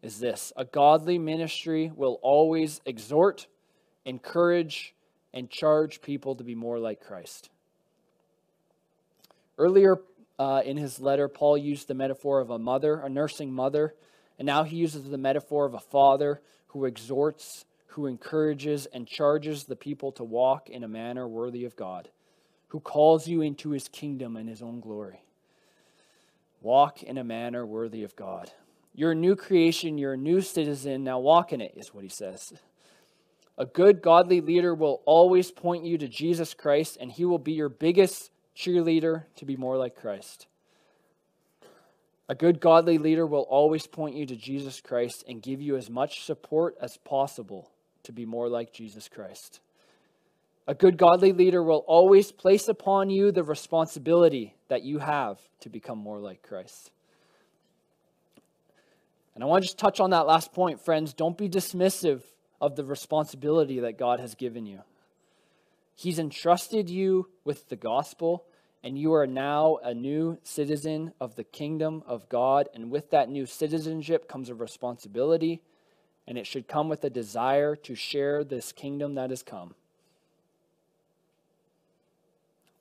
is 0.04 0.20
this 0.20 0.54
a 0.56 0.66
godly 0.66 1.18
ministry 1.18 1.92
will 1.96 2.20
always 2.22 2.82
exhort, 2.86 3.48
encourage, 4.06 4.94
and 5.34 5.50
charge 5.50 6.02
people 6.04 6.36
to 6.36 6.44
be 6.44 6.54
more 6.54 6.78
like 6.78 7.02
Christ. 7.02 7.50
Earlier 9.58 9.98
uh, 10.44 10.60
in 10.60 10.76
his 10.76 11.00
letter, 11.00 11.30
Paul 11.30 11.58
used 11.58 11.88
the 11.88 11.94
metaphor 11.94 12.42
of 12.42 12.50
a 12.50 12.60
mother, 12.60 13.00
a 13.00 13.08
nursing 13.08 13.54
mother, 13.54 13.96
and 14.38 14.46
now 14.46 14.64
he 14.64 14.76
uses 14.76 15.10
the 15.10 15.18
metaphor 15.18 15.66
of 15.66 15.74
a 15.74 15.80
father 15.80 16.42
who 16.68 16.84
exhorts, 16.84 17.64
who 17.88 18.08
encourages, 18.08 18.86
and 18.88 19.08
charges 19.08 19.64
the 19.64 19.78
people 19.78 20.12
to 20.12 20.24
walk 20.26 20.70
in 20.70 20.84
a 20.84 20.88
manner 20.88 21.30
worthy 21.30 21.64
of 21.64 21.78
God, 21.78 22.10
who 22.68 22.82
calls 22.82 23.26
you 23.26 23.40
into 23.40 23.70
his 23.70 23.88
kingdom 23.88 24.36
and 24.36 24.50
his 24.50 24.62
own 24.62 24.82
glory. 24.82 25.24
Walk 26.62 27.02
in 27.04 27.18
a 27.18 27.24
manner 27.24 27.66
worthy 27.66 28.04
of 28.04 28.14
God. 28.18 28.52
You're 28.94 29.14
a 29.14 29.16
new 29.16 29.38
creation, 29.38 29.98
you're 29.98 30.14
a 30.14 30.18
new 30.18 30.42
citizen, 30.42 31.06
now 31.06 31.20
walk 31.20 31.54
in 31.54 31.62
it, 31.62 31.74
is 31.78 31.94
what 31.94 32.04
he 32.04 32.10
says. 32.10 32.52
A 33.58 33.66
good, 33.66 34.02
godly 34.02 34.42
leader 34.42 34.76
will 34.76 35.04
always 35.06 35.52
point 35.52 35.86
you 35.86 35.98
to 36.00 36.10
Jesus 36.10 36.54
Christ, 36.54 36.98
and 37.00 37.10
he 37.10 37.24
will 37.24 37.40
be 37.40 37.54
your 37.54 37.70
biggest 37.70 38.30
cheerleader 38.56 39.24
to 39.36 39.46
be 39.46 39.56
more 39.56 39.78
like 39.78 39.96
Christ. 39.96 40.48
A 42.30 42.36
good, 42.36 42.60
godly 42.60 42.98
leader 42.98 43.26
will 43.26 43.46
always 43.50 43.86
point 43.86 44.16
you 44.16 44.26
to 44.26 44.36
Jesus 44.36 44.80
Christ 44.82 45.24
and 45.28 45.42
give 45.42 45.62
you 45.62 45.76
as 45.76 45.90
much 45.90 46.24
support 46.24 46.76
as 46.82 46.98
possible 46.98 47.70
to 48.04 48.12
be 48.12 48.26
more 48.26 48.48
like 48.48 48.72
Jesus 48.72 49.10
Christ. 49.10 49.60
A 50.68 50.74
good, 50.74 50.98
godly 50.98 51.34
leader 51.34 51.62
will 51.62 51.84
always 51.88 52.32
place 52.32 52.70
upon 52.70 53.10
you 53.10 53.32
the 53.32 53.44
responsibility 53.44 54.56
that 54.70 54.84
you 54.84 55.00
have 55.00 55.38
to 55.60 55.70
become 55.70 55.98
more 55.98 56.20
like 56.20 56.42
Christ. 56.42 56.92
And 59.36 59.44
I 59.44 59.48
want 59.48 59.64
to 59.64 59.68
just 59.68 59.78
touch 59.78 60.00
on 60.00 60.12
that 60.12 60.28
last 60.28 60.54
point, 60.54 60.84
friends. 60.84 61.14
Don't 61.14 61.38
be 61.38 61.50
dismissive 61.50 62.22
of 62.62 62.76
the 62.76 62.86
responsibility 62.86 63.82
that 63.82 63.98
God 63.98 64.22
has 64.22 64.36
given 64.36 64.66
you. 64.66 64.80
He's 65.96 66.20
entrusted 66.20 66.90
you 66.90 67.30
with 67.44 67.70
the 67.70 67.76
gospel, 67.76 68.46
and 68.84 68.98
you 68.98 69.14
are 69.14 69.28
now 69.28 69.78
a 69.84 69.94
new 69.94 70.38
citizen 70.44 71.14
of 71.22 71.36
the 71.36 71.44
kingdom 71.44 72.04
of 72.06 72.28
God. 72.30 72.68
And 72.74 72.92
with 72.92 73.12
that 73.12 73.30
new 73.30 73.46
citizenship 73.46 74.28
comes 74.28 74.50
a 74.50 74.56
responsibility, 74.56 75.62
and 76.28 76.38
it 76.38 76.48
should 76.48 76.68
come 76.68 76.90
with 76.90 77.04
a 77.04 77.10
desire 77.10 77.76
to 77.78 77.96
share 77.96 78.44
this 78.44 78.72
kingdom 78.72 79.16
that 79.16 79.30
has 79.30 79.44
come. 79.44 79.76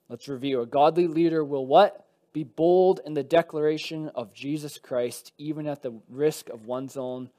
Let's 0.08 0.28
review. 0.28 0.60
A 0.60 0.66
godly 0.66 1.06
leader 1.06 1.44
will 1.44 1.66
what? 1.66 2.06
Be 2.32 2.44
bold 2.44 3.00
in 3.04 3.14
the 3.14 3.22
declaration 3.22 4.08
of 4.14 4.32
Jesus 4.32 4.78
Christ, 4.78 5.32
even 5.38 5.66
at 5.66 5.82
the 5.82 5.94
risk 6.08 6.48
of 6.48 6.66
one's 6.66 6.96
own 6.96 7.30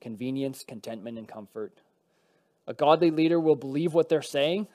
convenience, 0.00 0.64
contentment, 0.66 1.16
and 1.16 1.28
comfort. 1.28 1.72
A 2.66 2.74
godly 2.74 3.10
leader 3.10 3.38
will 3.38 3.56
believe 3.56 3.94
what 3.94 4.08
they're 4.08 4.22
saying. 4.22 4.66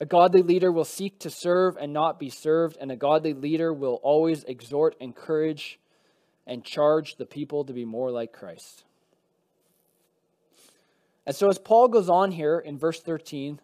A 0.00 0.06
godly 0.06 0.42
leader 0.42 0.72
will 0.72 0.84
seek 0.84 1.18
to 1.20 1.30
serve 1.30 1.76
and 1.76 1.92
not 1.92 2.18
be 2.18 2.30
served, 2.30 2.78
and 2.80 2.90
a 2.90 2.96
godly 2.96 3.34
leader 3.34 3.72
will 3.72 4.00
always 4.02 4.44
exhort, 4.44 4.96
encourage, 4.98 5.78
and 6.46 6.64
charge 6.64 7.16
the 7.16 7.26
people 7.26 7.64
to 7.64 7.74
be 7.74 7.84
more 7.84 8.10
like 8.10 8.32
Christ. 8.32 8.84
And 11.26 11.36
so, 11.36 11.48
as 11.48 11.58
Paul 11.58 11.88
goes 11.88 12.08
on 12.08 12.30
here 12.30 12.58
in 12.58 12.78
verse 12.78 13.00
13 13.02 13.60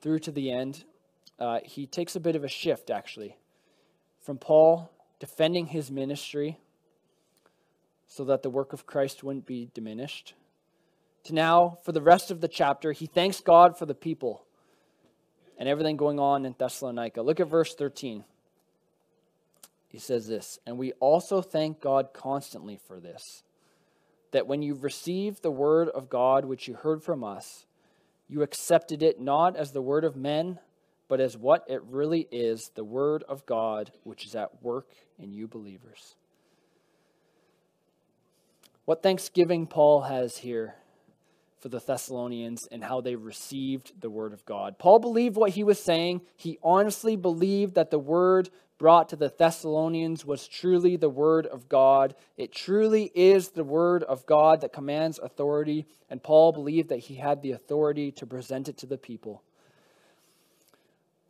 through 0.00 0.18
to 0.20 0.32
the 0.32 0.50
end, 0.50 0.84
uh, 1.38 1.60
he 1.64 1.86
takes 1.86 2.16
a 2.16 2.20
bit 2.20 2.34
of 2.34 2.42
a 2.42 2.48
shift 2.48 2.90
actually 2.90 3.36
from 4.20 4.38
Paul 4.38 4.90
defending 5.20 5.66
his 5.66 5.90
ministry 5.90 6.58
so 8.08 8.24
that 8.24 8.42
the 8.42 8.50
work 8.50 8.72
of 8.72 8.84
Christ 8.84 9.22
wouldn't 9.22 9.46
be 9.46 9.70
diminished 9.72 10.34
to 11.24 11.34
now, 11.34 11.78
for 11.82 11.92
the 11.92 12.02
rest 12.02 12.30
of 12.30 12.40
the 12.40 12.48
chapter, 12.48 12.92
he 12.92 13.06
thanks 13.06 13.40
God 13.40 13.78
for 13.78 13.86
the 13.86 13.94
people 13.94 14.44
and 15.58 15.68
everything 15.68 15.96
going 15.96 16.18
on 16.18 16.44
in 16.44 16.54
Thessalonica. 16.58 17.22
Look 17.22 17.40
at 17.40 17.48
verse 17.48 17.74
13. 17.74 18.24
He 19.88 19.98
says 19.98 20.26
this, 20.26 20.58
and 20.66 20.78
we 20.78 20.92
also 20.92 21.42
thank 21.42 21.80
God 21.80 22.14
constantly 22.14 22.78
for 22.88 22.98
this, 22.98 23.42
that 24.30 24.46
when 24.46 24.62
you 24.62 24.74
received 24.74 25.42
the 25.42 25.50
word 25.50 25.88
of 25.90 26.08
God 26.08 26.46
which 26.46 26.66
you 26.66 26.74
heard 26.74 27.02
from 27.02 27.22
us, 27.22 27.66
you 28.28 28.42
accepted 28.42 29.02
it 29.02 29.20
not 29.20 29.54
as 29.56 29.72
the 29.72 29.82
word 29.82 30.04
of 30.04 30.16
men 30.16 30.58
but 31.12 31.20
as 31.20 31.36
what 31.36 31.62
it 31.68 31.82
really 31.90 32.26
is 32.30 32.70
the 32.74 32.82
Word 32.82 33.22
of 33.28 33.44
God, 33.44 33.92
which 34.02 34.24
is 34.24 34.34
at 34.34 34.62
work 34.62 34.88
in 35.18 35.30
you 35.30 35.46
believers. 35.46 36.16
What 38.86 39.02
thanksgiving 39.02 39.66
Paul 39.66 40.00
has 40.04 40.38
here 40.38 40.74
for 41.62 41.68
the 41.68 41.78
Thessalonians 41.78 42.66
and 42.72 42.82
how 42.82 43.00
they 43.00 43.14
received 43.14 43.92
the 44.00 44.10
Word 44.10 44.32
of 44.32 44.44
God. 44.44 44.78
Paul 44.78 44.98
believed 44.98 45.36
what 45.36 45.52
he 45.52 45.62
was 45.62 45.80
saying. 45.80 46.22
He 46.36 46.58
honestly 46.60 47.14
believed 47.14 47.76
that 47.76 47.92
the 47.92 48.00
Word 48.00 48.50
brought 48.78 49.10
to 49.10 49.16
the 49.16 49.32
Thessalonians 49.38 50.26
was 50.26 50.48
truly 50.48 50.96
the 50.96 51.08
Word 51.08 51.46
of 51.46 51.68
God. 51.68 52.16
It 52.36 52.52
truly 52.52 53.12
is 53.14 53.50
the 53.50 53.62
Word 53.62 54.02
of 54.02 54.26
God 54.26 54.62
that 54.62 54.72
commands 54.72 55.20
authority, 55.20 55.86
and 56.10 56.20
Paul 56.20 56.50
believed 56.50 56.88
that 56.88 56.98
he 56.98 57.14
had 57.14 57.42
the 57.42 57.52
authority 57.52 58.10
to 58.10 58.26
present 58.26 58.68
it 58.68 58.78
to 58.78 58.86
the 58.86 58.98
people. 58.98 59.44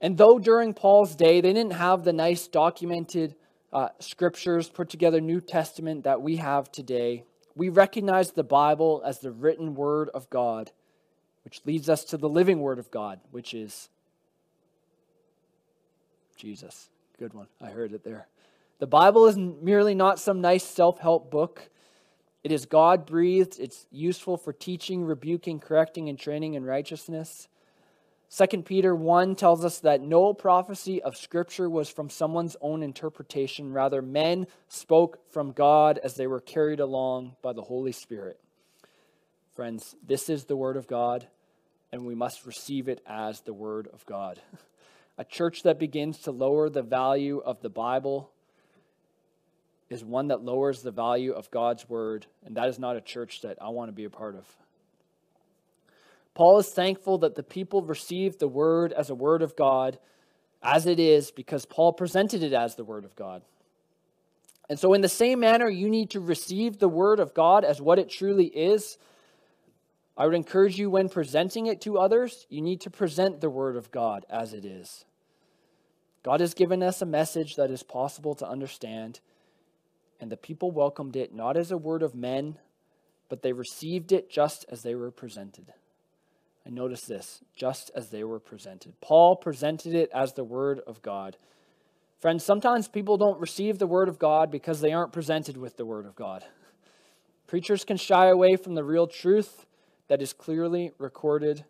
And 0.01 0.17
though 0.17 0.39
during 0.39 0.73
Paul's 0.73 1.15
day 1.15 1.43
they 1.43 1.53
didn't 1.53 1.75
have 1.75 2.05
the 2.05 2.15
nice 2.15 2.49
documented 2.49 3.35
uh, 3.71 3.89
scriptures, 3.99 4.71
put 4.71 4.89
together 4.89 5.21
New 5.21 5.43
Testament 5.43 6.05
that 6.05 6.23
we 6.23 6.37
have 6.37 6.73
today, 6.73 7.25
we 7.55 7.69
recognize 7.69 8.33
the 8.33 8.45
Bible 8.45 9.03
as 9.05 9.19
the 9.19 9.31
written 9.31 9.75
word 9.75 10.09
of 10.11 10.29
God, 10.31 10.71
which 11.45 11.61
leads 11.65 11.89
us 11.89 12.05
to 12.05 12.17
the 12.17 12.29
living 12.29 12.61
word 12.61 12.79
of 12.79 12.91
God, 12.91 13.21
which 13.31 13.55
is 13.55 13.89
Jesus. 16.37 16.89
Good 17.19 17.35
one. 17.35 17.47
I 17.61 17.67
heard 17.67 17.93
it 17.93 18.05
there. 18.05 18.27
The 18.79 18.87
Bible 18.87 19.27
is 19.27 19.37
merely 19.37 19.95
not 19.95 20.19
some 20.19 20.41
nice 20.41 20.65
self 20.65 20.99
help 20.99 21.31
book. 21.31 21.71
It 22.43 22.51
is 22.51 22.67
God 22.67 23.07
breathed. 23.07 23.61
It's 23.61 23.87
useful 23.93 24.37
for 24.37 24.53
teaching, 24.53 25.05
rebuking, 25.05 25.61
correcting, 25.61 26.09
and 26.09 26.19
training 26.19 26.55
in 26.55 26.65
righteousness. 26.65 27.47
2 28.35 28.63
Peter 28.63 28.95
1 28.95 29.35
tells 29.35 29.63
us 29.63 29.81
that 29.81 30.01
no 30.01 30.33
prophecy 30.33 31.03
of 31.03 31.19
Scripture 31.19 31.69
was 31.69 31.91
from 31.91 32.09
someone's 32.09 32.57
own 32.63 32.83
interpretation. 32.83 33.75
Rather, 33.75 34.01
men 34.01 34.47
spoke 34.69 35.19
from 35.31 35.53
God 35.53 35.99
as 36.03 36.15
they 36.15 36.27
were 36.27 36.41
carried 36.41 36.81
along 36.81 37.37
by 37.43 37.53
the 37.53 37.61
Holy 37.61 37.93
Spirit. 37.93 38.41
Friends, 39.55 39.95
this 40.07 40.31
is 40.31 40.45
the 40.45 40.57
Word 40.57 40.79
of 40.79 40.87
God, 40.87 41.27
and 41.93 42.07
we 42.07 42.15
must 42.15 42.47
receive 42.47 42.89
it 42.89 43.03
as 43.07 43.43
the 43.43 43.53
Word 43.53 43.87
of 43.93 44.07
God. 44.07 44.41
A 45.19 45.27
church 45.27 45.63
that 45.65 45.79
begins 45.79 46.17
to 46.21 46.31
lower 46.31 46.71
the 46.71 46.83
value 46.83 47.43
of 47.45 47.61
the 47.61 47.69
Bible 47.69 48.31
is 49.91 50.03
one 50.03 50.29
that 50.29 50.43
lowers 50.43 50.81
the 50.81 50.91
value 50.91 51.33
of 51.33 51.51
God's 51.51 51.87
Word, 51.87 52.25
and 52.47 52.57
that 52.57 52.69
is 52.69 52.79
not 52.79 52.97
a 52.97 53.03
church 53.03 53.43
that 53.43 53.59
I 53.61 53.69
want 53.69 53.89
to 53.89 53.93
be 53.93 54.05
a 54.05 54.11
part 54.11 54.37
of. 54.37 54.47
Paul 56.35 56.59
is 56.59 56.69
thankful 56.69 57.19
that 57.19 57.35
the 57.35 57.43
people 57.43 57.83
received 57.83 58.39
the 58.39 58.49
word 58.49 58.93
as 58.93 59.11
a 59.11 59.15
word 59.15 59.43
of 59.43 59.57
God 59.57 59.99
as 60.63 60.87
it 60.87 60.99
is 60.99 61.31
because 61.31 61.67
Paul 61.67 61.93
presented 61.93 62.43
it 62.43 62.53
as 62.53 62.75
the 62.75 62.85
word 62.85 63.05
of 63.05 63.17
God. 63.17 63.43
And 64.69 64.79
so, 64.79 64.95
in 64.95 65.01
the 65.01 65.09
same 65.09 65.41
manner, 65.41 65.69
you 65.69 65.91
need 65.91 66.11
to 66.11 66.21
receive 66.21 66.79
the 66.79 66.89
word 66.89 67.21
of 67.21 67.35
God 67.35 67.65
as 67.65 67.81
what 67.81 67.99
it 67.99 68.09
truly 68.09 68.47
is. 68.47 68.97
I 70.17 70.25
would 70.25 70.35
encourage 70.35 70.79
you 70.79 70.89
when 70.89 71.09
presenting 71.09 71.67
it 71.67 71.81
to 71.83 71.99
others, 71.99 72.47
you 72.49 72.63
need 72.63 72.81
to 72.83 72.91
present 72.91 73.41
the 73.41 73.51
word 73.51 73.77
of 73.77 73.91
God 73.91 74.25
as 74.31 74.55
it 74.55 74.65
is. 74.65 75.05
God 76.23 76.41
has 76.41 76.55
given 76.55 76.83
us 76.83 77.03
a 77.03 77.07
message 77.07 77.57
that 77.57 77.71
is 77.71 77.83
possible 77.83 78.35
to 78.37 78.49
understand, 78.49 79.21
and 80.21 80.31
the 80.31 80.37
people 80.37 80.71
welcomed 80.71 81.17
it 81.17 81.35
not 81.35 81.57
as 81.57 81.73
a 81.73 81.77
word 81.77 82.03
of 82.03 82.15
men, 82.15 82.59
but 83.29 83.43
they 83.43 83.53
received 83.53 84.13
it 84.13 84.31
just 84.31 84.65
as 84.71 84.83
they 84.83 84.95
were 84.95 85.11
presented. 85.11 85.73
And 86.65 86.75
notice 86.75 87.03
this 87.03 87.41
just 87.57 87.91
as 87.95 88.11
they 88.11 88.25
were 88.25 88.39
presented. 88.39 88.93
Paul 89.01 89.37
presented 89.37 89.95
it 89.95 90.11
as 90.15 90.33
the 90.33 90.45
Word 90.45 90.81
of 90.87 91.03
God. 91.03 91.37
Friends, 92.21 92.45
sometimes 92.45 92.87
people 92.87 93.17
don't 93.17 93.41
receive 93.41 93.79
the 93.79 93.87
Word 93.87 94.09
of 94.09 94.19
God 94.19 94.51
because 94.51 94.81
they 94.81 94.93
aren't 94.93 95.13
presented 95.13 95.57
with 95.57 95.77
the 95.77 95.85
Word 95.85 96.07
of 96.07 96.15
God. 96.15 96.45
Preachers 97.49 97.85
can 97.85 97.97
shy 97.97 98.29
away 98.29 98.57
from 98.57 98.75
the 98.75 98.85
real 98.85 99.09
truth 99.09 99.67
that 100.09 100.23
is 100.23 100.33
clearly 100.33 100.93
recorded. 100.99 101.65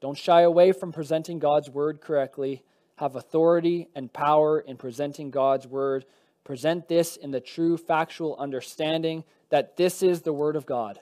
Don't 0.00 0.16
shy 0.16 0.40
away 0.40 0.72
from 0.72 0.92
presenting 0.92 1.38
God's 1.38 1.68
Word 1.68 2.00
correctly. 2.00 2.62
Have 2.96 3.16
authority 3.16 3.88
and 3.94 4.12
power 4.12 4.60
in 4.60 4.76
presenting 4.76 5.30
God's 5.30 5.66
Word. 5.66 6.06
Present 6.42 6.88
this 6.88 7.16
in 7.16 7.30
the 7.30 7.40
true 7.40 7.76
factual 7.76 8.34
understanding 8.38 9.24
that 9.50 9.76
this 9.76 10.02
is 10.02 10.22
the 10.22 10.32
Word 10.32 10.56
of 10.56 10.64
God. 10.64 10.98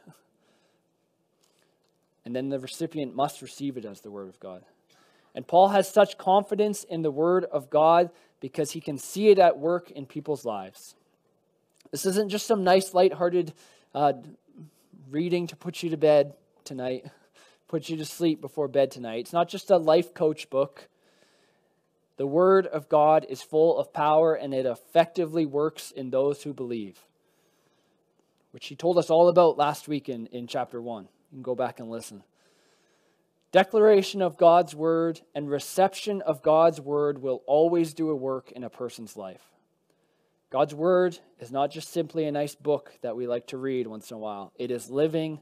And 2.30 2.36
then 2.36 2.48
the 2.48 2.60
recipient 2.60 3.12
must 3.12 3.42
receive 3.42 3.76
it 3.76 3.84
as 3.84 4.02
the 4.02 4.10
Word 4.12 4.28
of 4.28 4.38
God. 4.38 4.62
And 5.34 5.44
Paul 5.44 5.70
has 5.70 5.92
such 5.92 6.16
confidence 6.16 6.84
in 6.84 7.02
the 7.02 7.10
Word 7.10 7.44
of 7.46 7.70
God 7.70 8.10
because 8.38 8.70
he 8.70 8.80
can 8.80 8.98
see 8.98 9.30
it 9.30 9.40
at 9.40 9.58
work 9.58 9.90
in 9.90 10.06
people's 10.06 10.44
lives. 10.44 10.94
This 11.90 12.06
isn't 12.06 12.28
just 12.28 12.46
some 12.46 12.62
nice, 12.62 12.94
lighthearted 12.94 13.52
uh, 13.96 14.12
reading 15.10 15.48
to 15.48 15.56
put 15.56 15.82
you 15.82 15.90
to 15.90 15.96
bed 15.96 16.34
tonight, 16.62 17.04
put 17.66 17.88
you 17.88 17.96
to 17.96 18.04
sleep 18.04 18.40
before 18.40 18.68
bed 18.68 18.92
tonight. 18.92 19.18
It's 19.18 19.32
not 19.32 19.48
just 19.48 19.68
a 19.68 19.76
life 19.76 20.14
coach 20.14 20.48
book. 20.50 20.86
The 22.16 22.28
word 22.28 22.68
of 22.68 22.88
God 22.88 23.26
is 23.28 23.42
full 23.42 23.76
of 23.76 23.92
power 23.92 24.36
and 24.36 24.54
it 24.54 24.66
effectively 24.66 25.46
works 25.46 25.90
in 25.90 26.10
those 26.10 26.44
who 26.44 26.54
believe, 26.54 27.04
which 28.52 28.68
he 28.68 28.76
told 28.76 28.98
us 28.98 29.10
all 29.10 29.26
about 29.26 29.58
last 29.58 29.88
week 29.88 30.08
in, 30.08 30.26
in 30.26 30.46
chapter 30.46 30.80
1. 30.80 31.08
You 31.30 31.36
can 31.36 31.42
go 31.42 31.54
back 31.54 31.80
and 31.80 31.90
listen. 31.90 32.22
Declaration 33.52 34.22
of 34.22 34.36
God's 34.36 34.74
word 34.74 35.20
and 35.34 35.50
reception 35.50 36.22
of 36.22 36.42
God's 36.42 36.80
word 36.80 37.20
will 37.20 37.42
always 37.46 37.94
do 37.94 38.10
a 38.10 38.14
work 38.14 38.52
in 38.52 38.62
a 38.62 38.70
person's 38.70 39.16
life. 39.16 39.42
God's 40.50 40.74
word 40.74 41.18
is 41.38 41.50
not 41.50 41.70
just 41.70 41.92
simply 41.92 42.24
a 42.24 42.32
nice 42.32 42.54
book 42.54 42.92
that 43.02 43.16
we 43.16 43.26
like 43.26 43.48
to 43.48 43.56
read 43.56 43.86
once 43.86 44.10
in 44.10 44.16
a 44.16 44.20
while. 44.20 44.52
It 44.56 44.70
is 44.70 44.90
living, 44.90 45.40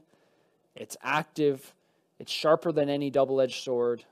it's 0.75 0.97
active, 1.03 1.73
it's 2.19 2.31
sharper 2.31 2.71
than 2.71 2.89
any 2.89 3.09
double 3.09 3.41
edged 3.41 3.63
sword. 3.63 4.05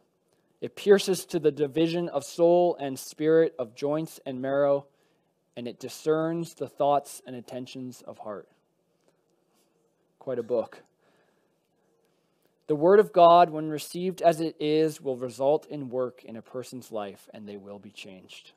It 0.59 0.75
pierces 0.75 1.25
to 1.25 1.39
the 1.39 1.51
division 1.51 2.09
of 2.09 2.23
soul 2.23 2.75
and 2.79 2.97
spirit, 2.97 3.53
of 3.59 3.75
joints 3.75 4.19
and 4.25 4.41
marrow, 4.41 4.87
and 5.55 5.67
it 5.67 5.79
discerns 5.79 6.55
the 6.55 6.67
thoughts 6.67 7.21
and 7.27 7.35
intentions 7.35 8.01
of 8.01 8.19
heart. 8.19 8.47
Quite 10.17 10.39
a 10.39 10.43
book. 10.43 10.81
The 12.67 12.75
Word 12.75 12.99
of 12.99 13.13
God, 13.13 13.49
when 13.49 13.69
received 13.69 14.21
as 14.21 14.41
it 14.41 14.55
is, 14.59 14.99
will 14.99 15.15
result 15.15 15.65
in 15.67 15.89
work 15.89 16.25
in 16.25 16.35
a 16.35 16.41
person's 16.41 16.91
life, 16.91 17.29
and 17.33 17.47
they 17.47 17.55
will 17.55 17.79
be 17.79 17.91
changed. 17.91 18.51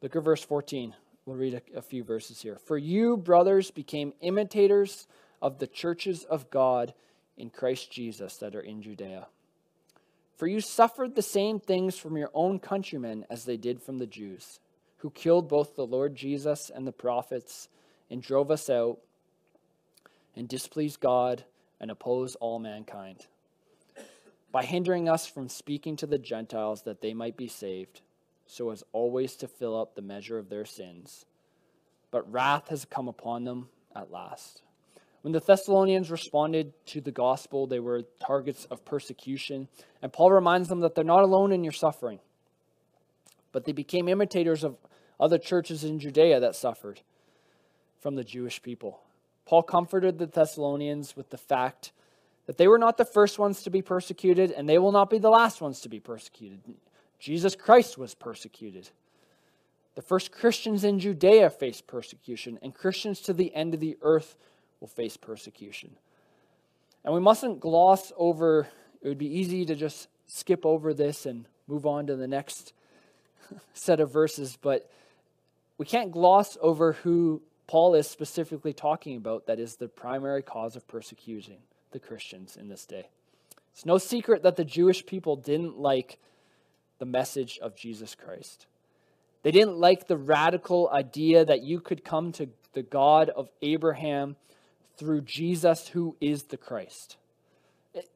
Look 0.00 0.14
at 0.14 0.22
verse 0.22 0.44
14. 0.44 0.94
We'll 1.26 1.36
read 1.36 1.54
a, 1.54 1.78
a, 1.78 1.82
few 1.82 2.04
verses 2.04 2.40
here. 2.40 2.56
For 2.56 2.78
you, 2.78 3.16
brothers, 3.16 3.72
became 3.72 4.14
imitators 4.20 5.08
of 5.42 5.58
the 5.58 5.66
churches 5.66 6.24
of 6.24 6.50
God 6.50 6.94
in 7.36 7.50
Christ 7.50 7.90
Jesus 7.90 8.36
that 8.36 8.54
are 8.54 8.60
in 8.60 8.80
Judea. 8.80 9.26
For 10.36 10.46
you 10.46 10.60
suffered 10.60 11.14
the 11.16 11.22
same 11.22 11.58
things 11.58 11.98
from 11.98 12.16
your 12.16 12.30
own 12.32 12.60
countrymen 12.60 13.26
as 13.28 13.44
they 13.44 13.56
did 13.56 13.82
from 13.82 13.98
the 13.98 14.06
Jews, 14.06 14.60
who 14.98 15.10
killed 15.10 15.48
both 15.48 15.74
the 15.74 15.86
Lord 15.86 16.14
Jesus 16.14 16.70
and 16.72 16.86
the 16.86 16.92
prophets, 16.92 17.68
and 18.08 18.22
drove 18.22 18.50
us 18.50 18.70
out, 18.70 18.98
and 20.36 20.48
displeased 20.48 21.00
God 21.00 21.44
and 21.80 21.90
oppose 21.90 22.34
all 22.36 22.58
mankind, 22.58 23.26
by 24.52 24.64
hindering 24.64 25.08
us 25.08 25.26
from 25.26 25.48
speaking 25.48 25.96
to 25.96 26.06
the 26.06 26.18
Gentiles 26.18 26.82
that 26.82 27.00
they 27.00 27.14
might 27.14 27.36
be 27.36 27.48
saved, 27.48 28.02
so 28.46 28.70
as 28.70 28.82
always 28.92 29.36
to 29.36 29.48
fill 29.48 29.80
up 29.80 29.94
the 29.94 30.02
measure 30.02 30.38
of 30.38 30.48
their 30.48 30.64
sins. 30.64 31.24
But 32.10 32.30
wrath 32.30 32.68
has 32.68 32.84
come 32.84 33.06
upon 33.06 33.44
them 33.44 33.68
at 33.94 34.10
last. 34.10 34.62
When 35.22 35.32
the 35.32 35.40
Thessalonians 35.40 36.10
responded 36.10 36.72
to 36.86 37.00
the 37.00 37.12
gospel, 37.12 37.66
they 37.66 37.78
were 37.78 38.04
targets 38.26 38.64
of 38.64 38.84
persecution. 38.84 39.68
And 40.02 40.12
Paul 40.12 40.32
reminds 40.32 40.68
them 40.68 40.80
that 40.80 40.94
they're 40.94 41.04
not 41.04 41.22
alone 41.22 41.52
in 41.52 41.62
your 41.62 41.74
suffering, 41.74 42.20
but 43.52 43.66
they 43.66 43.72
became 43.72 44.08
imitators 44.08 44.64
of 44.64 44.76
other 45.20 45.38
churches 45.38 45.84
in 45.84 45.98
Judea 45.98 46.40
that 46.40 46.56
suffered 46.56 47.02
from 48.00 48.16
the 48.16 48.24
Jewish 48.24 48.62
people. 48.62 49.00
Paul 49.46 49.62
comforted 49.62 50.18
the 50.18 50.26
Thessalonians 50.26 51.16
with 51.16 51.30
the 51.30 51.38
fact 51.38 51.92
that 52.46 52.56
they 52.56 52.68
were 52.68 52.78
not 52.78 52.96
the 52.96 53.04
first 53.04 53.38
ones 53.38 53.62
to 53.62 53.70
be 53.70 53.82
persecuted, 53.82 54.50
and 54.50 54.68
they 54.68 54.78
will 54.78 54.92
not 54.92 55.10
be 55.10 55.18
the 55.18 55.30
last 55.30 55.60
ones 55.60 55.80
to 55.80 55.88
be 55.88 56.00
persecuted. 56.00 56.60
Jesus 57.18 57.54
Christ 57.54 57.98
was 57.98 58.14
persecuted. 58.14 58.90
The 59.94 60.02
first 60.02 60.32
Christians 60.32 60.84
in 60.84 60.98
Judea 60.98 61.50
faced 61.50 61.86
persecution, 61.86 62.58
and 62.62 62.74
Christians 62.74 63.20
to 63.22 63.32
the 63.32 63.54
end 63.54 63.74
of 63.74 63.80
the 63.80 63.98
earth 64.02 64.36
will 64.80 64.88
face 64.88 65.16
persecution. 65.16 65.90
And 67.04 67.14
we 67.14 67.20
mustn't 67.20 67.60
gloss 67.60 68.12
over, 68.16 68.68
it 69.02 69.08
would 69.08 69.18
be 69.18 69.38
easy 69.38 69.64
to 69.66 69.74
just 69.74 70.08
skip 70.26 70.64
over 70.64 70.94
this 70.94 71.26
and 71.26 71.46
move 71.66 71.86
on 71.86 72.06
to 72.06 72.16
the 72.16 72.28
next 72.28 72.72
set 73.74 74.00
of 74.00 74.12
verses, 74.12 74.58
but 74.60 74.90
we 75.78 75.86
can't 75.86 76.12
gloss 76.12 76.58
over 76.60 76.92
who 76.92 77.42
Paul 77.70 77.94
is 77.94 78.08
specifically 78.08 78.72
talking 78.72 79.16
about 79.16 79.46
that 79.46 79.60
is 79.60 79.76
the 79.76 79.86
primary 79.86 80.42
cause 80.42 80.74
of 80.74 80.88
persecuting 80.88 81.58
the 81.92 82.00
Christians 82.00 82.56
in 82.56 82.68
this 82.68 82.84
day. 82.84 83.10
It's 83.72 83.86
no 83.86 83.96
secret 83.96 84.42
that 84.42 84.56
the 84.56 84.64
Jewish 84.64 85.06
people 85.06 85.36
didn't 85.36 85.78
like 85.78 86.18
the 86.98 87.06
message 87.06 87.60
of 87.62 87.76
Jesus 87.76 88.16
Christ. 88.16 88.66
They 89.44 89.52
didn't 89.52 89.76
like 89.76 90.08
the 90.08 90.16
radical 90.16 90.90
idea 90.92 91.44
that 91.44 91.62
you 91.62 91.78
could 91.78 92.04
come 92.04 92.32
to 92.32 92.48
the 92.72 92.82
God 92.82 93.28
of 93.28 93.48
Abraham 93.62 94.34
through 94.96 95.20
Jesus, 95.20 95.86
who 95.86 96.16
is 96.20 96.42
the 96.42 96.56
Christ. 96.56 97.18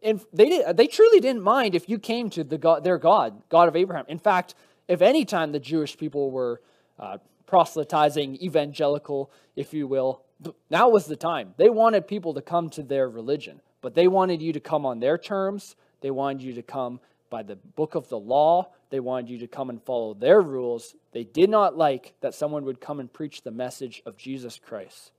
And 0.03 0.21
they, 0.33 0.49
did, 0.49 0.77
they 0.77 0.89
truly 0.89 1.21
didn't 1.21 1.43
mind 1.43 1.77
if 1.77 1.89
you 1.89 2.01
came 2.01 2.29
to 2.31 2.43
the 2.43 2.59
God, 2.59 2.83
their 2.83 2.99
God, 2.99 3.41
God 3.51 3.69
of 3.69 3.77
Abraham. 3.77 4.07
In 4.09 4.19
fact, 4.19 4.57
if 4.89 5.01
any 5.01 5.25
time 5.25 5.53
the 5.53 5.61
Jewish 5.61 5.97
people 5.97 6.33
were 6.33 6.61
uh, 6.99 7.19
proselytizing, 7.47 8.37
evangelical, 8.37 9.31
if 9.57 9.75
you 9.75 9.87
will. 9.87 10.23
Now 10.71 10.89
was 10.89 11.07
the 11.07 11.17
time. 11.17 11.55
They 11.57 11.71
wanted 11.71 12.09
people 12.09 12.35
to 12.35 12.43
come 12.43 12.71
to 12.71 12.83
their 12.83 13.09
religion, 13.09 13.61
but 13.81 13.95
they 13.95 14.09
wanted 14.09 14.43
you 14.43 14.53
to 14.53 14.61
come 14.61 14.85
on 14.85 15.01
their 15.01 15.19
terms. 15.19 15.77
They 16.01 16.11
wanted 16.11 16.43
you 16.43 16.55
to 16.55 16.63
come 16.63 17.01
by 17.31 17.43
the 17.43 17.57
book 17.57 17.95
of 17.95 18.09
the 18.09 18.19
law. 18.19 18.69
They 18.91 19.01
wanted 19.01 19.31
you 19.31 19.39
to 19.39 19.47
come 19.47 19.71
and 19.71 19.83
follow 19.83 20.15
their 20.15 20.41
rules. 20.41 20.95
They 21.13 21.25
did 21.25 21.51
not 21.51 21.77
like 21.77 22.15
that 22.21 22.35
someone 22.35 22.65
would 22.65 22.81
come 22.81 23.01
and 23.01 23.13
preach 23.13 23.43
the 23.43 23.51
message 23.51 24.03
of 24.07 24.17
Jesus 24.17 24.61
Christ. 24.65 25.11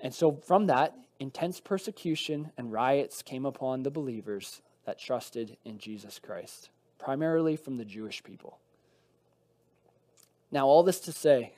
And 0.00 0.14
so, 0.14 0.32
from 0.46 0.66
that, 0.66 0.94
intense 1.18 1.58
persecution 1.58 2.52
and 2.56 2.72
riots 2.72 3.22
came 3.22 3.44
upon 3.44 3.82
the 3.82 3.90
believers 3.90 4.62
that 4.86 4.98
trusted 4.98 5.56
in 5.64 5.78
Jesus 5.78 6.18
Christ, 6.18 6.70
primarily 6.98 7.56
from 7.56 7.76
the 7.76 7.84
Jewish 7.84 8.22
people. 8.22 8.58
Now, 10.50 10.66
all 10.66 10.82
this 10.82 11.00
to 11.00 11.12
say, 11.12 11.52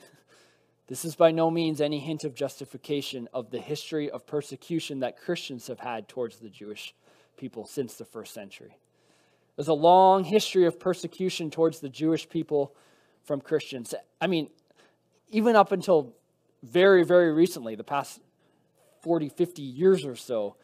this 0.89 1.05
is 1.05 1.15
by 1.15 1.31
no 1.31 1.51
means 1.51 1.81
any 1.81 2.01
hint 2.01 2.25
of 2.25 2.35
justification 2.35 3.29
of 3.33 3.51
the 3.51 3.61
history 3.61 4.11
of 4.11 4.27
persecution 4.27 5.01
that 5.01 5.21
Christians 5.21 5.69
have 5.69 5.81
had 5.81 6.09
towards 6.09 6.39
the 6.39 6.49
Jewish 6.49 6.95
people 7.37 7.65
since 7.65 7.95
the 7.95 8.05
first 8.05 8.35
century. 8.35 8.77
There's 9.57 9.69
a 9.69 9.75
long 9.75 10.25
history 10.25 10.67
of 10.67 10.81
persecution 10.81 11.51
towards 11.51 11.81
the 11.81 11.89
Jewish 11.89 12.29
people 12.29 12.75
from 13.23 13.41
Christians. 13.41 13.95
I 14.21 14.27
mean, 14.27 14.49
even 15.29 15.55
up 15.55 15.71
until 15.71 16.15
very, 16.63 17.05
very 17.05 17.33
recently, 17.33 17.75
the 17.75 17.85
past 17.85 18.21
40, 19.03 19.29
50 19.29 19.63
years 19.63 20.05
or 20.05 20.17
so, 20.17 20.57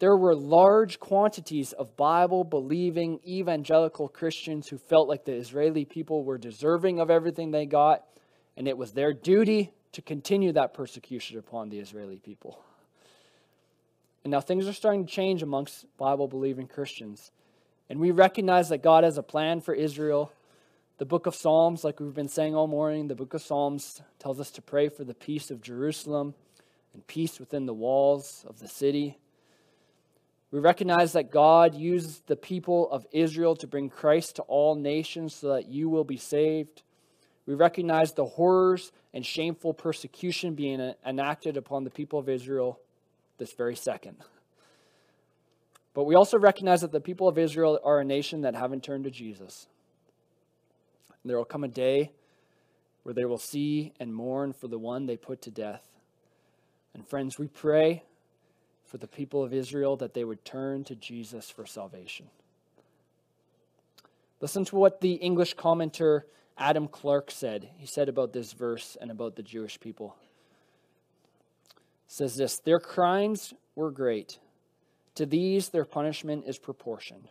there 0.00 0.16
were 0.16 0.34
large 0.34 0.98
quantities 0.98 1.72
of 1.72 1.96
Bible 1.96 2.44
believing 2.44 3.20
evangelical 3.26 4.08
Christians 4.08 4.68
who 4.68 4.76
felt 4.76 5.08
like 5.08 5.24
the 5.24 5.34
Israeli 5.34 5.84
people 5.84 6.24
were 6.24 6.38
deserving 6.38 6.98
of 6.98 7.10
everything 7.10 7.50
they 7.50 7.66
got, 7.66 8.04
and 8.56 8.66
it 8.66 8.76
was 8.76 8.92
their 8.92 9.12
duty 9.12 9.72
to 9.92 10.02
continue 10.02 10.52
that 10.52 10.74
persecution 10.74 11.38
upon 11.38 11.68
the 11.68 11.78
Israeli 11.78 12.18
people. 12.18 12.58
And 14.24 14.32
now 14.32 14.40
things 14.40 14.66
are 14.66 14.72
starting 14.72 15.06
to 15.06 15.12
change 15.12 15.42
amongst 15.42 15.86
Bible 15.96 16.26
believing 16.26 16.66
Christians. 16.66 17.30
And 17.88 18.00
we 18.00 18.10
recognize 18.10 18.70
that 18.70 18.82
God 18.82 19.04
has 19.04 19.18
a 19.18 19.22
plan 19.22 19.60
for 19.60 19.74
Israel. 19.74 20.32
The 20.98 21.04
book 21.04 21.26
of 21.26 21.34
Psalms, 21.34 21.84
like 21.84 22.00
we've 22.00 22.14
been 22.14 22.28
saying 22.28 22.54
all 22.54 22.66
morning, 22.66 23.08
the 23.08 23.14
book 23.14 23.34
of 23.34 23.42
Psalms 23.42 24.02
tells 24.18 24.40
us 24.40 24.50
to 24.52 24.62
pray 24.62 24.88
for 24.88 25.04
the 25.04 25.14
peace 25.14 25.50
of 25.50 25.60
Jerusalem 25.60 26.34
and 26.94 27.06
peace 27.06 27.38
within 27.38 27.66
the 27.66 27.74
walls 27.74 28.44
of 28.48 28.60
the 28.60 28.68
city. 28.68 29.18
We 30.54 30.60
recognize 30.60 31.14
that 31.14 31.32
God 31.32 31.74
uses 31.74 32.20
the 32.28 32.36
people 32.36 32.88
of 32.92 33.04
Israel 33.10 33.56
to 33.56 33.66
bring 33.66 33.90
Christ 33.90 34.36
to 34.36 34.42
all 34.42 34.76
nations 34.76 35.34
so 35.34 35.48
that 35.48 35.66
you 35.66 35.88
will 35.88 36.04
be 36.04 36.16
saved. 36.16 36.84
We 37.44 37.54
recognize 37.54 38.12
the 38.12 38.24
horrors 38.24 38.92
and 39.12 39.26
shameful 39.26 39.74
persecution 39.74 40.54
being 40.54 40.94
enacted 41.04 41.56
upon 41.56 41.82
the 41.82 41.90
people 41.90 42.20
of 42.20 42.28
Israel 42.28 42.78
this 43.36 43.52
very 43.52 43.74
second. 43.74 44.18
But 45.92 46.04
we 46.04 46.14
also 46.14 46.38
recognize 46.38 46.82
that 46.82 46.92
the 46.92 47.00
people 47.00 47.26
of 47.26 47.36
Israel 47.36 47.80
are 47.82 47.98
a 47.98 48.04
nation 48.04 48.42
that 48.42 48.54
haven't 48.54 48.84
turned 48.84 49.02
to 49.02 49.10
Jesus. 49.10 49.66
There 51.24 51.36
will 51.36 51.44
come 51.44 51.64
a 51.64 51.68
day 51.68 52.12
where 53.02 53.12
they 53.12 53.24
will 53.24 53.38
see 53.38 53.92
and 53.98 54.14
mourn 54.14 54.52
for 54.52 54.68
the 54.68 54.78
one 54.78 55.06
they 55.06 55.16
put 55.16 55.42
to 55.42 55.50
death. 55.50 55.82
And 56.94 57.04
friends, 57.04 57.40
we 57.40 57.48
pray 57.48 58.04
for 58.84 58.98
the 58.98 59.06
people 59.06 59.42
of 59.42 59.52
Israel 59.52 59.96
that 59.96 60.14
they 60.14 60.24
would 60.24 60.44
turn 60.44 60.84
to 60.84 60.94
Jesus 60.94 61.50
for 61.50 61.66
salvation. 61.66 62.26
Listen 64.40 64.64
to 64.66 64.76
what 64.76 65.00
the 65.00 65.14
English 65.14 65.56
commenter 65.56 66.22
Adam 66.58 66.86
Clarke 66.86 67.30
said. 67.30 67.68
He 67.76 67.86
said 67.86 68.08
about 68.08 68.32
this 68.32 68.52
verse 68.52 68.96
and 69.00 69.10
about 69.10 69.36
the 69.36 69.42
Jewish 69.42 69.80
people. 69.80 70.16
says 72.06 72.36
this, 72.36 72.58
their 72.58 72.78
crimes 72.78 73.54
were 73.74 73.90
great. 73.90 74.38
To 75.16 75.26
these 75.26 75.70
their 75.70 75.84
punishment 75.84 76.44
is 76.46 76.58
proportioned. 76.58 77.28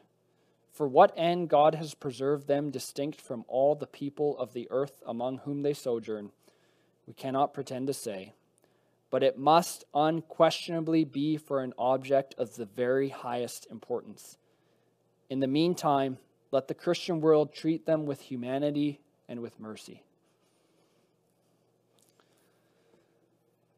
For 0.72 0.88
what 0.88 1.14
end 1.16 1.50
God 1.50 1.76
has 1.76 1.94
preserved 1.94 2.48
them 2.48 2.72
distinct 2.72 3.22
from 3.22 3.46
all 3.48 3.76
the 3.76 3.86
people 3.86 4.38
of 4.40 4.54
the 4.54 4.68
earth 4.72 5.04
among 5.06 5.38
whom 5.40 5.62
they 5.62 5.74
sojourn, 5.74 6.32
we 7.06 7.14
cannot 7.14 7.54
pretend 7.54 7.88
to 7.88 7.94
say 7.94 8.34
but 9.14 9.22
it 9.22 9.38
must 9.38 9.84
unquestionably 9.94 11.04
be 11.04 11.38
for 11.38 11.62
an 11.62 11.72
object 11.78 12.34
of 12.40 12.56
the 12.56 12.66
very 12.66 13.10
highest 13.10 13.68
importance. 13.70 14.40
In 15.30 15.40
the 15.40 15.46
meantime, 15.46 16.18
let 16.50 16.68
the 16.68 16.74
Christian 16.74 17.22
world 17.22 17.54
treat 17.54 17.86
them 17.86 18.08
with 18.08 18.22
humanity 18.22 19.02
and 19.30 19.40
with 19.40 19.60
mercy. 19.60 20.02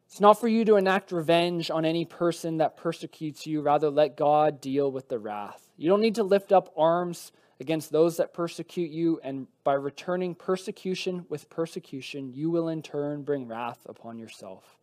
It's 0.06 0.22
not 0.22 0.40
for 0.40 0.48
you 0.48 0.64
to 0.64 0.78
enact 0.78 1.12
revenge 1.12 1.70
on 1.70 1.84
any 1.84 2.06
person 2.06 2.60
that 2.60 2.78
persecutes 2.78 3.46
you. 3.46 3.60
Rather, 3.60 3.90
let 3.90 4.16
God 4.16 4.62
deal 4.62 4.90
with 4.90 5.10
the 5.10 5.20
wrath. 5.20 5.70
You 5.76 5.90
don't 5.90 6.00
need 6.00 6.16
to 6.16 6.24
lift 6.24 6.54
up 6.54 6.72
arms 6.78 7.34
against 7.60 7.92
those 7.92 8.16
that 8.16 8.34
persecute 8.34 8.90
you, 8.90 9.20
and 9.22 9.48
by 9.66 9.74
returning 9.74 10.34
persecution 10.34 11.26
with 11.28 11.50
persecution, 11.50 12.32
you 12.34 12.50
will 12.50 12.70
in 12.70 12.82
turn 12.82 13.24
bring 13.24 13.50
wrath 13.50 13.80
upon 13.86 14.18
yourself. 14.18 14.78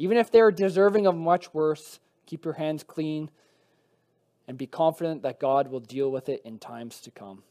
Even 0.00 0.16
if 0.16 0.30
they 0.30 0.40
are 0.40 0.50
deserving 0.50 1.06
of 1.06 1.14
much 1.14 1.52
worse, 1.52 2.00
keep 2.24 2.46
your 2.46 2.54
hands 2.54 2.82
clean 2.82 3.30
and 4.48 4.56
be 4.56 4.66
confident 4.66 5.22
that 5.22 5.38
God 5.38 5.68
will 5.68 5.80
deal 5.80 6.10
with 6.10 6.30
it 6.30 6.40
in 6.42 6.58
times 6.58 7.00
to 7.02 7.10
come. 7.10 7.42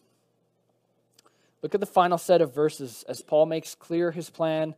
Look 1.62 1.76
at 1.76 1.80
the 1.80 1.86
final 1.86 2.18
set 2.18 2.42
of 2.42 2.56
verses 2.56 3.06
as 3.08 3.22
Paul 3.22 3.46
makes 3.46 3.76
clear 3.76 4.10
his 4.10 4.32
plan 4.32 4.74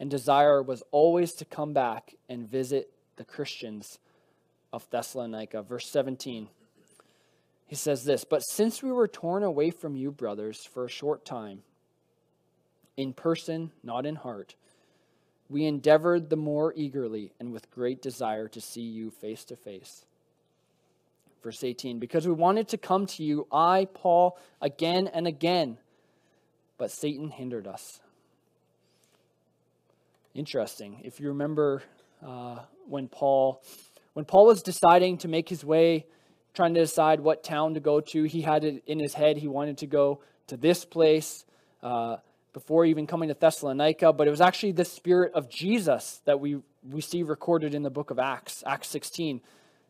and 0.00 0.10
desire 0.10 0.60
was 0.64 0.82
always 0.90 1.32
to 1.34 1.44
come 1.44 1.72
back 1.72 2.16
and 2.28 2.50
visit 2.50 2.90
the 3.14 3.24
Christians 3.24 4.00
of 4.72 4.90
Thessalonica. 4.90 5.62
Verse 5.62 5.88
17. 5.88 6.48
He 7.68 7.76
says 7.76 8.02
this 8.02 8.24
But 8.24 8.40
since 8.40 8.82
we 8.82 8.90
were 8.90 9.06
torn 9.06 9.44
away 9.44 9.70
from 9.70 9.94
you, 9.94 10.10
brothers, 10.10 10.64
for 10.64 10.84
a 10.84 10.90
short 10.90 11.24
time, 11.24 11.62
in 12.96 13.12
person, 13.12 13.70
not 13.84 14.06
in 14.06 14.16
heart, 14.16 14.56
we 15.52 15.66
endeavored 15.66 16.30
the 16.30 16.36
more 16.36 16.72
eagerly 16.74 17.32
and 17.38 17.52
with 17.52 17.70
great 17.70 18.00
desire 18.00 18.48
to 18.48 18.60
see 18.60 18.80
you 18.80 19.10
face 19.10 19.44
to 19.44 19.56
face. 19.56 20.06
Verse 21.42 21.62
18 21.62 21.98
Because 21.98 22.26
we 22.26 22.32
wanted 22.32 22.68
to 22.68 22.78
come 22.78 23.06
to 23.06 23.22
you, 23.22 23.46
I, 23.52 23.86
Paul, 23.92 24.38
again 24.62 25.08
and 25.12 25.26
again, 25.26 25.76
but 26.78 26.90
Satan 26.90 27.28
hindered 27.28 27.66
us. 27.66 28.00
Interesting. 30.34 31.02
If 31.04 31.20
you 31.20 31.28
remember 31.28 31.82
uh, 32.26 32.60
when 32.88 33.08
Paul 33.08 33.62
when 34.14 34.24
Paul 34.24 34.46
was 34.46 34.62
deciding 34.62 35.18
to 35.18 35.28
make 35.28 35.48
his 35.48 35.64
way, 35.64 36.06
trying 36.54 36.74
to 36.74 36.80
decide 36.80 37.20
what 37.20 37.42
town 37.42 37.74
to 37.74 37.80
go 37.80 38.00
to, 38.00 38.24
he 38.24 38.42
had 38.42 38.64
it 38.64 38.82
in 38.86 38.98
his 38.98 39.14
head. 39.14 39.38
He 39.38 39.48
wanted 39.48 39.78
to 39.78 39.86
go 39.86 40.20
to 40.48 40.56
this 40.56 40.84
place 40.84 41.44
uh, 41.82 42.16
before 42.52 42.84
even 42.84 43.06
coming 43.06 43.28
to 43.28 43.34
Thessalonica, 43.34 44.12
but 44.12 44.26
it 44.26 44.30
was 44.30 44.40
actually 44.40 44.72
the 44.72 44.84
Spirit 44.84 45.32
of 45.34 45.48
Jesus 45.48 46.20
that 46.26 46.38
we, 46.38 46.58
we 46.88 47.00
see 47.00 47.22
recorded 47.22 47.74
in 47.74 47.82
the 47.82 47.90
book 47.90 48.10
of 48.10 48.18
Acts, 48.18 48.62
Acts 48.66 48.88
16. 48.88 49.40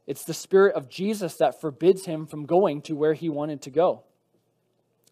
It's 0.07 0.25
the 0.25 0.35
Spirit 0.35 0.75
of 0.75 0.89
Jesus 0.89 1.37
that 1.37 1.61
forbids 1.61 2.05
him 2.07 2.27
from 2.27 2.47
going 2.47 2.83
to 2.83 2.95
where 2.95 3.15
he 3.15 3.29
wanted 3.29 3.63
to 3.63 3.71
go. 3.71 4.03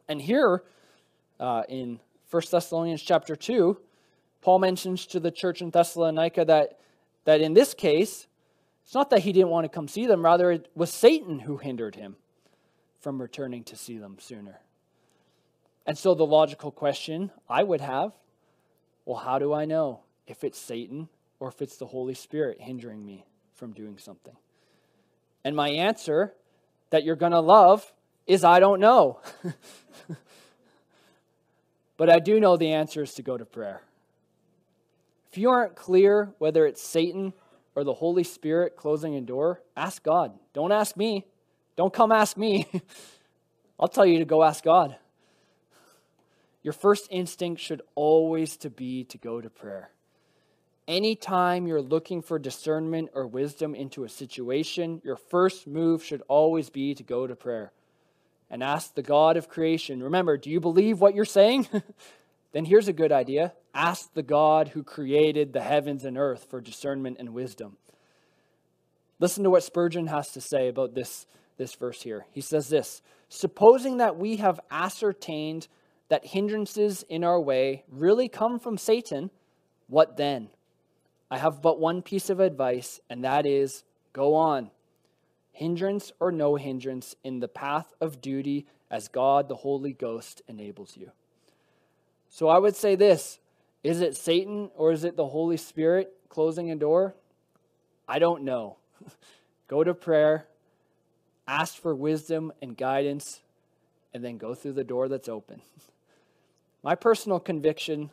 And 0.09 0.23
here 0.23 0.63
uh, 1.39 1.63
in 1.69 2.01
1 2.31 2.43
Thessalonians 2.51 3.03
chapter 3.03 3.35
2, 3.35 3.79
Paul 4.43 4.59
mentions 4.61 5.07
to 5.07 5.21
the 5.21 5.31
church 5.31 5.61
in 5.61 5.71
Thessalonica 5.71 6.45
that, 6.45 6.79
that 7.25 7.41
in 7.41 7.55
this 7.55 7.75
case, 7.75 8.27
it's 8.85 8.95
not 8.95 9.11
that 9.11 9.21
he 9.21 9.33
didn't 9.33 9.51
want 9.51 9.65
to 9.65 9.69
come 9.69 9.89
see 9.89 10.07
them, 10.07 10.25
rather, 10.25 10.51
it 10.53 10.71
was 10.75 10.93
Satan 10.93 11.41
who 11.41 11.59
hindered 11.59 11.97
him 11.97 12.17
from 13.01 13.21
returning 13.21 13.65
to 13.65 13.77
see 13.77 13.99
them 13.99 14.17
sooner. 14.21 14.61
And 15.91 15.99
so 15.99 16.15
the 16.15 16.25
logical 16.25 16.71
question 16.71 17.33
I 17.49 17.65
would 17.65 17.81
have 17.81 18.13
well, 19.05 19.19
how 19.19 19.41
do 19.41 19.53
I 19.53 19.65
know 19.65 20.03
if 20.25 20.45
it's 20.45 20.57
Satan 20.57 21.09
or 21.41 21.49
if 21.49 21.61
it's 21.61 21.79
the 21.79 21.87
Holy 21.87 22.15
Spirit 22.15 22.61
hindering 22.61 23.05
me 23.05 23.25
from 23.57 23.73
doing 23.73 23.99
something? 23.99 24.37
And 25.43 25.57
my 25.57 25.71
answer 25.71 26.33
that 26.91 27.03
you're 27.03 27.17
going 27.17 27.33
to 27.33 27.41
love 27.41 27.93
is 28.25 28.45
I 28.45 28.61
don't 28.61 28.79
know. 28.79 29.19
but 31.97 32.09
I 32.09 32.21
do 32.21 32.39
know 32.39 32.57
the 32.57 32.71
answer 32.71 33.03
is 33.03 33.15
to 33.15 33.23
go 33.23 33.37
to 33.37 33.45
prayer. 33.45 33.83
If 35.33 35.39
you 35.39 35.51
aren't 35.51 35.75
clear 35.75 36.33
whether 36.39 36.67
it's 36.67 36.81
Satan 36.81 37.33
or 37.75 37.83
the 37.83 37.95
Holy 37.95 38.23
Spirit 38.23 38.77
closing 38.77 39.17
a 39.17 39.21
door, 39.21 39.61
ask 39.77 40.05
God. 40.05 40.39
Don't 40.53 40.71
ask 40.71 40.97
me. 40.97 41.27
Don't 41.75 41.93
come 41.93 42.13
ask 42.13 42.37
me. 42.37 42.69
I'll 43.81 43.89
tell 43.89 44.07
you 44.07 44.21
to 44.21 44.25
go 44.25 44.45
ask 44.45 44.63
God. 44.63 44.97
Your 46.63 46.73
first 46.73 47.09
instinct 47.11 47.61
should 47.61 47.83
always 47.95 48.57
to 48.59 48.71
be 48.71 49.05
to 49.05 49.19
go 49.19 49.41
to 49.41 49.49
prayer. 49.49 49.91
Anytime 50.87 51.67
you're 51.67 51.81
looking 51.81 52.21
for 52.21 52.39
discernment 52.39 53.11
or 53.15 53.27
wisdom 53.27 53.75
into 53.75 54.05
a 54.05 54.09
situation, 54.09 55.01
your 55.05 55.17
first 55.17 55.67
move 55.67 56.05
should 56.05 56.23
always 56.29 56.69
be 56.69 56.95
to 56.95 57.03
go 57.03 57.27
to 57.27 57.37
prayer 57.37 57.73
and 58.51 58.63
ask 58.63 58.95
the 58.95 59.03
God 59.03 59.37
of 59.37 59.49
creation. 59.49 60.03
Remember, 60.03 60.37
do 60.37 60.51
you 60.51 60.61
believe 60.61 61.01
what 61.01 61.15
you're 61.15 61.25
saying? 61.25 61.69
then 62.53 62.65
here's 62.65 62.89
a 62.89 62.93
good 62.93 63.13
idea 63.13 63.53
ask 63.73 64.13
the 64.15 64.23
God 64.23 64.69
who 64.69 64.83
created 64.83 65.53
the 65.53 65.63
heavens 65.63 66.05
and 66.05 66.19
earth 66.19 66.47
for 66.51 66.61
discernment 66.61 67.19
and 67.21 67.33
wisdom. 67.33 67.77
Listen 69.21 69.45
to 69.45 69.51
what 69.51 69.63
Spurgeon 69.63 70.09
has 70.09 70.33
to 70.33 70.41
say 70.41 70.69
about 70.69 70.95
this, 70.95 71.27
this 71.57 71.75
verse 71.75 72.03
here. 72.03 72.27
He 72.33 72.41
says 72.41 72.69
this 72.69 73.01
Supposing 73.29 73.99
that 73.99 74.17
we 74.17 74.37
have 74.37 74.59
ascertained 74.71 75.69
that 76.11 76.27
hindrances 76.27 77.05
in 77.09 77.25
our 77.25 77.41
way 77.41 77.85
really 77.89 78.29
come 78.29 78.59
from 78.59 78.77
Satan, 78.77 79.31
what 79.87 80.17
then? 80.17 80.51
I 81.31 81.39
have 81.39 81.63
but 81.63 81.81
one 81.81 82.03
piece 82.03 82.29
of 82.29 82.41
advice, 82.41 83.01
and 83.09 83.25
that 83.25 83.47
is 83.47 83.85
go 84.13 84.35
on. 84.35 84.71
Hindrance 85.53 86.13
or 86.21 86.33
no 86.33 86.57
hindrance 86.57 87.15
in 87.23 87.41
the 87.41 87.49
path 87.49 87.93
of 88.01 88.21
duty 88.21 88.67
as 88.91 89.09
God 89.09 89.49
the 89.49 89.55
Holy 89.55 89.93
Ghost 89.93 90.43
enables 90.49 90.97
you. 90.97 91.13
So 92.29 92.49
I 92.49 92.59
would 92.59 92.77
say 92.77 92.97
this 92.97 93.39
is 93.83 94.01
it 94.01 94.17
Satan 94.17 94.71
or 94.77 94.93
is 94.93 95.05
it 95.05 95.17
the 95.17 95.29
Holy 95.29 95.57
Spirit 95.57 96.13
closing 96.29 96.71
a 96.71 96.77
door? 96.77 97.15
I 98.09 98.19
don't 98.19 98.43
know. 98.43 98.79
go 99.69 99.85
to 99.85 99.95
prayer, 99.95 100.47
ask 101.47 101.77
for 101.77 101.95
wisdom 101.95 102.53
and 102.61 102.77
guidance, 102.77 103.41
and 104.13 104.25
then 104.25 104.39
go 104.39 104.55
through 104.55 104.73
the 104.73 104.85
door 104.85 105.09
that's 105.09 105.29
open. 105.29 105.63
My 106.83 106.95
personal 106.95 107.39
conviction, 107.39 108.11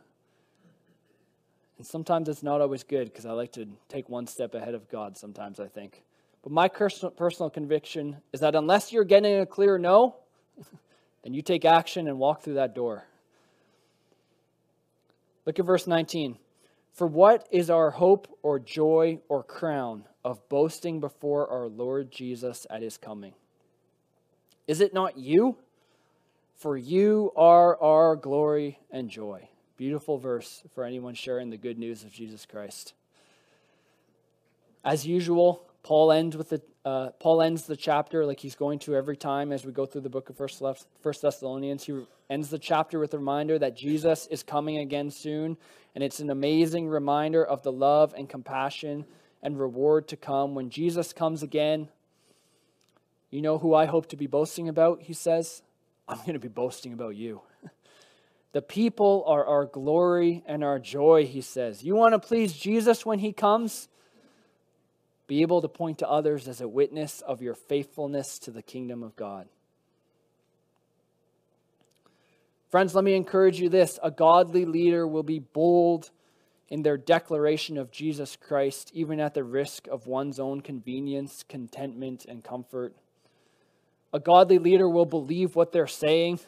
and 1.78 1.88
sometimes 1.88 2.28
it's 2.28 2.44
not 2.44 2.60
always 2.60 2.84
good 2.84 3.06
because 3.06 3.26
I 3.26 3.32
like 3.32 3.54
to 3.54 3.66
take 3.88 4.10
one 4.10 4.28
step 4.28 4.54
ahead 4.56 4.74
of 4.74 4.90
God 4.90 5.18
sometimes, 5.18 5.60
I 5.60 5.68
think. 5.68 6.04
But 6.44 6.52
my 6.52 6.68
personal 6.68 7.50
conviction 7.50 8.18
is 8.34 8.42
that 8.42 8.56
unless 8.56 8.92
you're 8.92 9.06
getting 9.06 9.40
a 9.40 9.46
clear 9.46 9.78
no, 9.78 10.16
then 11.24 11.34
you 11.34 11.42
take 11.42 11.64
action 11.64 12.08
and 12.08 12.20
walk 12.20 12.42
through 12.42 12.56
that 12.56 12.76
door. 12.76 13.06
Look 15.46 15.60
at 15.60 15.66
verse 15.66 15.88
19. 15.88 16.38
For 16.92 17.08
what 17.08 17.48
is 17.52 17.70
our 17.70 17.92
hope 17.92 18.28
or 18.44 18.60
joy 18.60 19.20
or 19.30 19.44
crown 19.44 20.04
of 20.26 20.50
boasting 20.50 21.00
before 21.00 21.50
our 21.50 21.68
Lord 21.68 22.12
Jesus 22.12 22.68
at 22.70 22.82
his 22.82 22.98
coming? 22.98 23.34
Is 24.68 24.82
it 24.82 24.94
not 24.94 25.18
you? 25.18 25.56
For 26.58 26.76
you 26.76 27.32
are 27.36 27.80
our 27.80 28.16
glory 28.16 28.80
and 28.90 29.12
joy. 29.12 29.48
Beautiful 29.78 30.18
verse 30.18 30.64
for 30.74 30.84
anyone 30.84 31.14
sharing 31.14 31.52
the 31.52 31.58
good 31.58 31.78
news 31.78 32.04
of 32.04 32.12
Jesus 32.12 32.48
Christ. 32.48 32.94
As 34.84 35.06
usual, 35.06 35.68
Paul 35.84 36.12
ends 36.12 36.36
with 36.36 36.50
the 36.50 36.62
uh, 36.84 37.10
Paul 37.20 37.44
ends 37.44 37.64
the 37.64 37.76
chapter 37.76 38.26
like 38.26 38.40
he's 38.40 38.56
going 38.56 38.80
to 38.80 38.96
every 38.96 39.18
time 39.18 39.52
as 39.52 39.66
we 39.66 39.72
go 39.72 39.86
through 39.86 40.02
the 40.02 40.10
book 40.10 40.30
of 40.30 40.38
First, 40.38 40.64
First 41.02 41.22
Thessalonians. 41.22 41.84
He 41.84 42.06
ends 42.30 42.50
the 42.50 42.58
chapter 42.58 42.98
with 42.98 43.14
a 43.14 43.18
reminder 43.18 43.60
that 43.60 43.76
Jesus 43.76 44.26
is 44.28 44.42
coming 44.42 44.78
again 44.78 45.12
soon, 45.12 45.58
and 45.94 46.04
it's 46.04 46.22
an 46.22 46.30
amazing 46.30 46.88
reminder 46.88 47.46
of 47.46 47.62
the 47.62 47.72
love 47.72 48.16
and 48.18 48.28
compassion 48.28 49.06
and 49.44 49.60
reward 49.60 50.08
to 50.08 50.18
come 50.18 50.56
when 50.56 50.70
Jesus 50.70 51.14
comes 51.14 51.44
again. 51.44 51.90
You 53.30 53.42
know 53.42 53.58
who 53.58 53.74
I 53.74 53.86
hope 53.86 54.08
to 54.08 54.16
be 54.16 54.28
boasting 54.28 54.70
about? 54.70 55.02
He 55.02 55.14
says 55.14 55.62
I'm 56.08 56.18
going 56.20 56.34
to 56.34 56.40
be 56.40 56.48
boasting 56.48 56.94
about 56.94 57.16
you. 57.16 57.42
The 58.54 58.62
people 58.64 59.24
are 59.28 59.46
our 59.46 59.66
glory 59.66 60.42
and 60.48 60.64
our 60.64 60.80
joy, 60.80 61.28
he 61.28 61.42
says. 61.42 61.84
You 61.84 61.94
want 61.96 62.14
to 62.14 62.20
please 62.20 62.54
Jesus 62.54 63.06
when 63.06 63.20
he 63.20 63.32
comes? 63.32 63.88
Be 65.28 65.44
able 65.44 65.62
to 65.62 65.68
point 65.68 66.00
to 66.00 66.10
others 66.10 66.48
as 66.48 66.60
a 66.60 66.68
witness 66.68 67.22
of 67.22 67.42
your 67.42 67.54
faithfulness 67.54 68.40
to 68.40 68.52
the 68.52 68.64
kingdom 68.64 69.04
of 69.04 69.16
God. 69.16 69.48
Friends, 72.70 72.96
let 72.96 73.04
me 73.04 73.14
encourage 73.14 73.60
you 73.60 73.70
this 73.70 74.00
a 74.02 74.10
godly 74.10 74.66
leader 74.66 75.06
will 75.06 75.24
be 75.24 75.40
bold 75.40 76.10
in 76.70 76.82
their 76.82 76.98
declaration 76.98 77.78
of 77.78 77.92
Jesus 77.92 78.36
Christ, 78.36 78.92
even 78.94 79.20
at 79.20 79.34
the 79.34 79.44
risk 79.44 79.88
of 79.88 80.08
one's 80.08 80.40
own 80.40 80.62
convenience, 80.62 81.44
contentment, 81.48 82.26
and 82.26 82.44
comfort. 82.44 82.96
A 84.14 84.20
godly 84.20 84.58
leader 84.58 84.88
will 84.90 85.06
believe 85.06 85.56
what 85.56 85.72
they're 85.72 85.88
saying. 85.88 86.40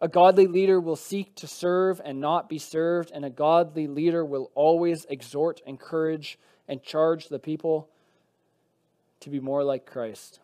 A 0.00 0.08
godly 0.08 0.46
leader 0.46 0.78
will 0.78 0.96
seek 0.96 1.34
to 1.36 1.46
serve 1.46 2.00
and 2.04 2.20
not 2.20 2.48
be 2.48 2.58
served, 2.58 3.10
and 3.14 3.24
a 3.24 3.30
godly 3.30 3.86
leader 3.86 4.24
will 4.24 4.50
always 4.54 5.06
exhort, 5.08 5.62
encourage, 5.66 6.38
and 6.68 6.82
charge 6.82 7.28
the 7.28 7.38
people 7.38 7.88
to 9.20 9.30
be 9.30 9.40
more 9.40 9.64
like 9.64 9.86
Christ. 9.86 10.40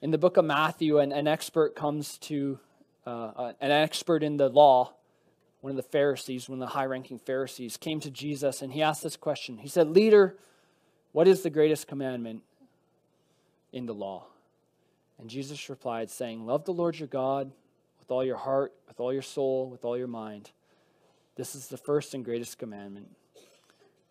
In 0.00 0.12
the 0.12 0.18
book 0.18 0.36
of 0.36 0.44
Matthew, 0.44 0.98
an, 0.98 1.12
an 1.12 1.26
expert 1.26 1.74
comes 1.74 2.16
to, 2.18 2.58
uh, 3.04 3.52
an 3.60 3.70
expert 3.70 4.22
in 4.22 4.36
the 4.36 4.48
law, 4.48 4.94
one 5.60 5.72
of 5.72 5.76
the 5.76 5.82
Pharisees, 5.82 6.48
one 6.48 6.62
of 6.62 6.68
the 6.68 6.74
high 6.74 6.86
ranking 6.86 7.18
Pharisees, 7.18 7.76
came 7.76 8.00
to 8.00 8.10
Jesus 8.10 8.62
and 8.62 8.72
he 8.72 8.80
asked 8.80 9.02
this 9.02 9.16
question. 9.16 9.58
He 9.58 9.68
said, 9.68 9.90
Leader, 9.90 10.38
what 11.12 11.26
is 11.26 11.42
the 11.42 11.50
greatest 11.50 11.86
commandment 11.86 12.42
in 13.72 13.86
the 13.86 13.94
law? 13.94 14.24
And 15.18 15.28
Jesus 15.28 15.68
replied, 15.68 16.10
saying, 16.10 16.46
Love 16.46 16.64
the 16.64 16.72
Lord 16.72 16.98
your 16.98 17.08
God 17.08 17.50
with 17.98 18.10
all 18.10 18.24
your 18.24 18.36
heart, 18.36 18.72
with 18.88 19.00
all 19.00 19.12
your 19.12 19.22
soul, 19.22 19.68
with 19.68 19.84
all 19.84 19.98
your 19.98 20.06
mind. 20.06 20.50
This 21.36 21.54
is 21.54 21.68
the 21.68 21.76
first 21.76 22.14
and 22.14 22.24
greatest 22.24 22.58
commandment. 22.58 23.08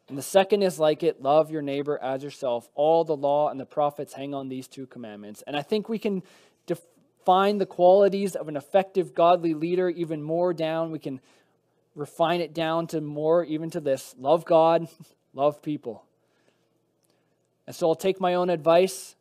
And 0.08 0.18
the 0.18 0.24
second 0.24 0.64
is 0.64 0.80
like 0.80 1.04
it 1.04 1.22
love 1.22 1.52
your 1.52 1.62
neighbor 1.62 2.00
as 2.02 2.24
yourself. 2.24 2.68
All 2.74 3.04
the 3.04 3.16
law 3.16 3.50
and 3.50 3.60
the 3.60 3.66
prophets 3.66 4.14
hang 4.14 4.34
on 4.34 4.50
these 4.50 4.68
two 4.68 4.88
commandments. 4.88 5.44
And 5.46 5.56
I 5.56 5.62
think 5.62 5.88
we 5.88 6.00
can 6.00 6.24
define 6.66 7.60
the 7.60 7.66
qualities 7.66 8.36
of 8.36 8.48
an 8.48 8.58
effective 8.58 9.14
godly 9.14 9.54
leader 9.54 9.90
even 9.90 10.24
more 10.24 10.54
down. 10.54 10.92
We 10.92 11.00
can 11.00 11.22
refine 11.96 12.42
it 12.42 12.54
down 12.54 12.88
to 12.88 13.02
more, 13.02 13.44
even 13.44 13.70
to 13.72 13.80
this 13.80 14.16
love 14.18 14.46
God, 14.46 14.88
love 15.34 15.62
people. 15.62 16.04
And 17.70 17.76
so 17.76 17.88
I'll 17.88 17.94
take 17.94 18.20
my 18.20 18.34
own 18.34 18.50
advice 18.50 19.16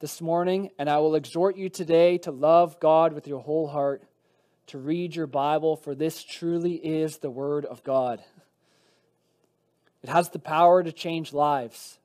this 0.00 0.20
morning, 0.20 0.68
and 0.78 0.90
I 0.90 0.98
will 0.98 1.14
exhort 1.14 1.56
you 1.56 1.70
today 1.70 2.18
to 2.18 2.30
love 2.30 2.78
God 2.78 3.14
with 3.14 3.26
your 3.26 3.40
whole 3.40 3.68
heart, 3.68 4.02
to 4.66 4.76
read 4.76 5.16
your 5.16 5.26
Bible, 5.26 5.76
for 5.76 5.94
this 5.94 6.22
truly 6.22 6.74
is 6.74 7.16
the 7.16 7.30
Word 7.30 7.64
of 7.64 7.82
God. 7.82 8.22
It 10.02 10.10
has 10.10 10.28
the 10.28 10.38
power 10.38 10.82
to 10.82 10.92
change 10.92 11.32
lives. 11.32 11.98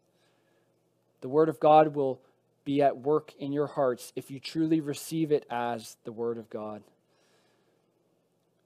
The 1.20 1.28
Word 1.28 1.49
of 1.49 1.59
God 1.59 1.93
will 1.93 2.22
be 2.64 2.82
at 2.82 2.95
work 2.95 3.34
in 3.38 3.51
your 3.51 3.68
hearts 3.68 4.14
if 4.16 4.32
you 4.32 4.39
truly 4.39 4.80
receive 4.80 5.34
it 5.34 5.45
as 5.49 5.97
the 6.05 6.14
Word 6.14 6.38
of 6.38 6.49
God. 6.49 6.84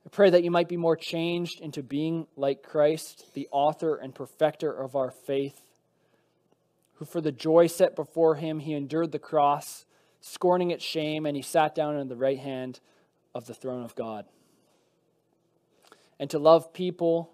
I 0.05 0.09
pray 0.11 0.29
that 0.29 0.43
you 0.43 0.51
might 0.51 0.69
be 0.69 0.77
more 0.77 0.95
changed 0.95 1.59
into 1.59 1.81
being 1.81 2.27
like 2.35 2.61
Christ, 2.61 3.33
the 3.33 3.47
author 3.49 3.95
and 3.95 4.13
perfecter 4.13 4.71
of 4.71 4.95
our 4.95 5.09
faith 5.09 5.64
who 6.95 7.05
for 7.05 7.21
the 7.21 7.31
joy 7.31 7.67
set 7.67 7.95
before 7.95 8.35
him 8.35 8.59
he 8.59 8.73
endured 8.73 9.11
the 9.11 9.19
cross, 9.19 9.85
scorning 10.21 10.71
its 10.71 10.83
shame, 10.83 11.25
and 11.25 11.35
he 11.35 11.41
sat 11.41 11.75
down 11.75 11.95
on 11.95 12.07
the 12.07 12.15
right 12.15 12.39
hand 12.39 12.79
of 13.33 13.45
the 13.45 13.53
throne 13.53 13.83
of 13.83 13.95
God. 13.95 14.25
And 16.19 16.29
to 16.29 16.39
love 16.39 16.73
people, 16.73 17.31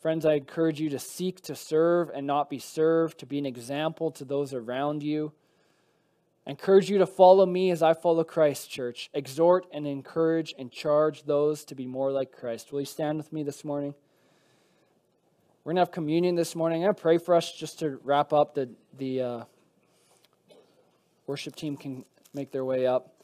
friends, 0.00 0.24
I 0.24 0.34
encourage 0.34 0.80
you 0.80 0.90
to 0.90 0.98
seek 0.98 1.40
to 1.42 1.56
serve 1.56 2.10
and 2.14 2.26
not 2.26 2.48
be 2.48 2.60
served, 2.60 3.18
to 3.18 3.26
be 3.26 3.38
an 3.38 3.46
example 3.46 4.10
to 4.12 4.24
those 4.24 4.54
around 4.54 5.02
you. 5.02 5.32
I 6.46 6.50
encourage 6.50 6.90
you 6.90 6.98
to 6.98 7.06
follow 7.06 7.46
me 7.46 7.70
as 7.70 7.82
I 7.82 7.94
follow 7.94 8.22
Christ, 8.22 8.70
church. 8.70 9.10
Exhort 9.14 9.66
and 9.72 9.86
encourage 9.86 10.54
and 10.58 10.70
charge 10.70 11.24
those 11.24 11.64
to 11.64 11.74
be 11.74 11.86
more 11.86 12.12
like 12.12 12.32
Christ. 12.32 12.70
Will 12.70 12.80
you 12.80 12.86
stand 12.86 13.16
with 13.16 13.32
me 13.32 13.42
this 13.42 13.64
morning? 13.64 13.94
We're 15.64 15.70
going 15.70 15.76
to 15.76 15.80
have 15.80 15.92
communion 15.92 16.34
this 16.34 16.54
morning. 16.54 16.82
I'm 16.82 16.88
going 16.88 16.94
to 16.94 17.00
pray 17.00 17.16
for 17.16 17.34
us 17.34 17.50
just 17.50 17.78
to 17.78 17.98
wrap 18.04 18.34
up. 18.34 18.54
The, 18.54 18.68
the 18.98 19.22
uh, 19.22 19.44
worship 21.26 21.56
team 21.56 21.78
can 21.78 22.04
make 22.34 22.52
their 22.52 22.66
way 22.66 22.86
up. 22.86 23.14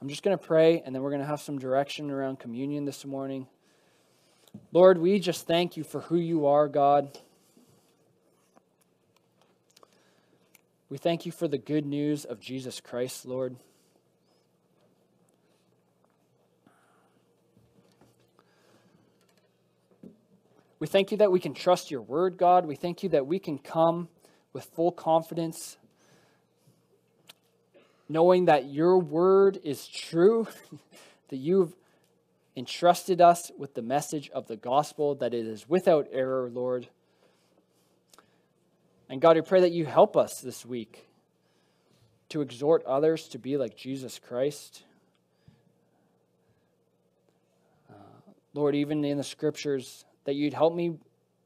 I'm 0.00 0.08
just 0.08 0.22
going 0.22 0.38
to 0.38 0.42
pray, 0.42 0.80
and 0.80 0.94
then 0.94 1.02
we're 1.02 1.10
going 1.10 1.20
to 1.20 1.26
have 1.26 1.42
some 1.42 1.58
direction 1.58 2.10
around 2.10 2.38
communion 2.38 2.86
this 2.86 3.04
morning. 3.04 3.46
Lord, 4.72 4.96
we 4.96 5.18
just 5.18 5.46
thank 5.46 5.76
you 5.76 5.84
for 5.84 6.00
who 6.00 6.16
you 6.16 6.46
are, 6.46 6.66
God. 6.66 7.18
We 10.88 10.96
thank 10.96 11.26
you 11.26 11.32
for 11.32 11.46
the 11.46 11.58
good 11.58 11.84
news 11.84 12.24
of 12.24 12.40
Jesus 12.40 12.80
Christ, 12.80 13.26
Lord. 13.26 13.56
We 20.82 20.88
thank 20.88 21.12
you 21.12 21.18
that 21.18 21.30
we 21.30 21.38
can 21.38 21.54
trust 21.54 21.92
your 21.92 22.02
word, 22.02 22.36
God. 22.36 22.66
We 22.66 22.74
thank 22.74 23.04
you 23.04 23.10
that 23.10 23.24
we 23.24 23.38
can 23.38 23.56
come 23.56 24.08
with 24.52 24.64
full 24.64 24.90
confidence, 24.90 25.76
knowing 28.08 28.46
that 28.46 28.68
your 28.68 28.98
word 28.98 29.60
is 29.62 29.86
true, 29.86 30.48
that 31.28 31.36
you've 31.36 31.72
entrusted 32.56 33.20
us 33.20 33.52
with 33.56 33.74
the 33.74 33.80
message 33.80 34.28
of 34.30 34.48
the 34.48 34.56
gospel, 34.56 35.14
that 35.14 35.32
it 35.32 35.46
is 35.46 35.68
without 35.68 36.08
error, 36.10 36.50
Lord. 36.52 36.88
And 39.08 39.20
God, 39.20 39.36
we 39.36 39.42
pray 39.42 39.60
that 39.60 39.70
you 39.70 39.86
help 39.86 40.16
us 40.16 40.40
this 40.40 40.66
week 40.66 41.06
to 42.30 42.40
exhort 42.40 42.84
others 42.86 43.28
to 43.28 43.38
be 43.38 43.56
like 43.56 43.76
Jesus 43.76 44.18
Christ. 44.18 44.82
Uh, 47.88 48.32
Lord, 48.52 48.74
even 48.74 49.04
in 49.04 49.16
the 49.16 49.22
scriptures, 49.22 50.04
that 50.24 50.34
you'd 50.34 50.54
help 50.54 50.74
me 50.74 50.98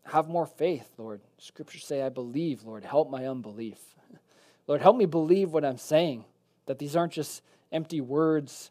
have 0.05 0.29
more 0.29 0.47
faith, 0.47 0.89
Lord. 0.99 1.21
Scriptures 1.39 1.85
say, 1.85 2.03
I 2.03 2.09
believe, 2.09 2.63
Lord. 2.63 2.85
Help 2.85 3.11
my 3.11 3.27
unbelief. 3.27 3.79
Lord, 4.67 4.81
help 4.81 4.97
me 4.97 5.07
believe 5.07 5.53
what 5.53 5.65
I'm 5.65 5.79
saying, 5.79 6.25
that 6.67 6.79
these 6.79 6.97
aren't 6.97 7.13
just 7.13 7.43
empty 7.73 8.01
words, 8.01 8.71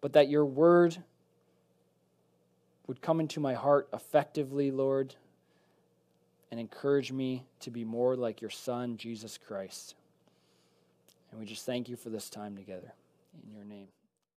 but 0.00 0.14
that 0.14 0.28
your 0.28 0.44
word 0.44 0.96
would 2.86 3.00
come 3.00 3.20
into 3.20 3.40
my 3.40 3.54
heart 3.54 3.88
effectively, 3.92 4.70
Lord, 4.70 5.14
and 6.50 6.58
encourage 6.58 7.12
me 7.12 7.46
to 7.60 7.70
be 7.70 7.84
more 7.84 8.16
like 8.16 8.40
your 8.40 8.50
Son, 8.50 8.96
Jesus 8.96 9.38
Christ. 9.38 9.94
And 11.30 11.40
we 11.40 11.46
just 11.46 11.64
thank 11.64 11.88
you 11.88 11.96
for 11.96 12.10
this 12.10 12.28
time 12.28 12.56
together. 12.56 12.92
In 13.46 13.54
your 13.54 13.64
name. 13.64 13.88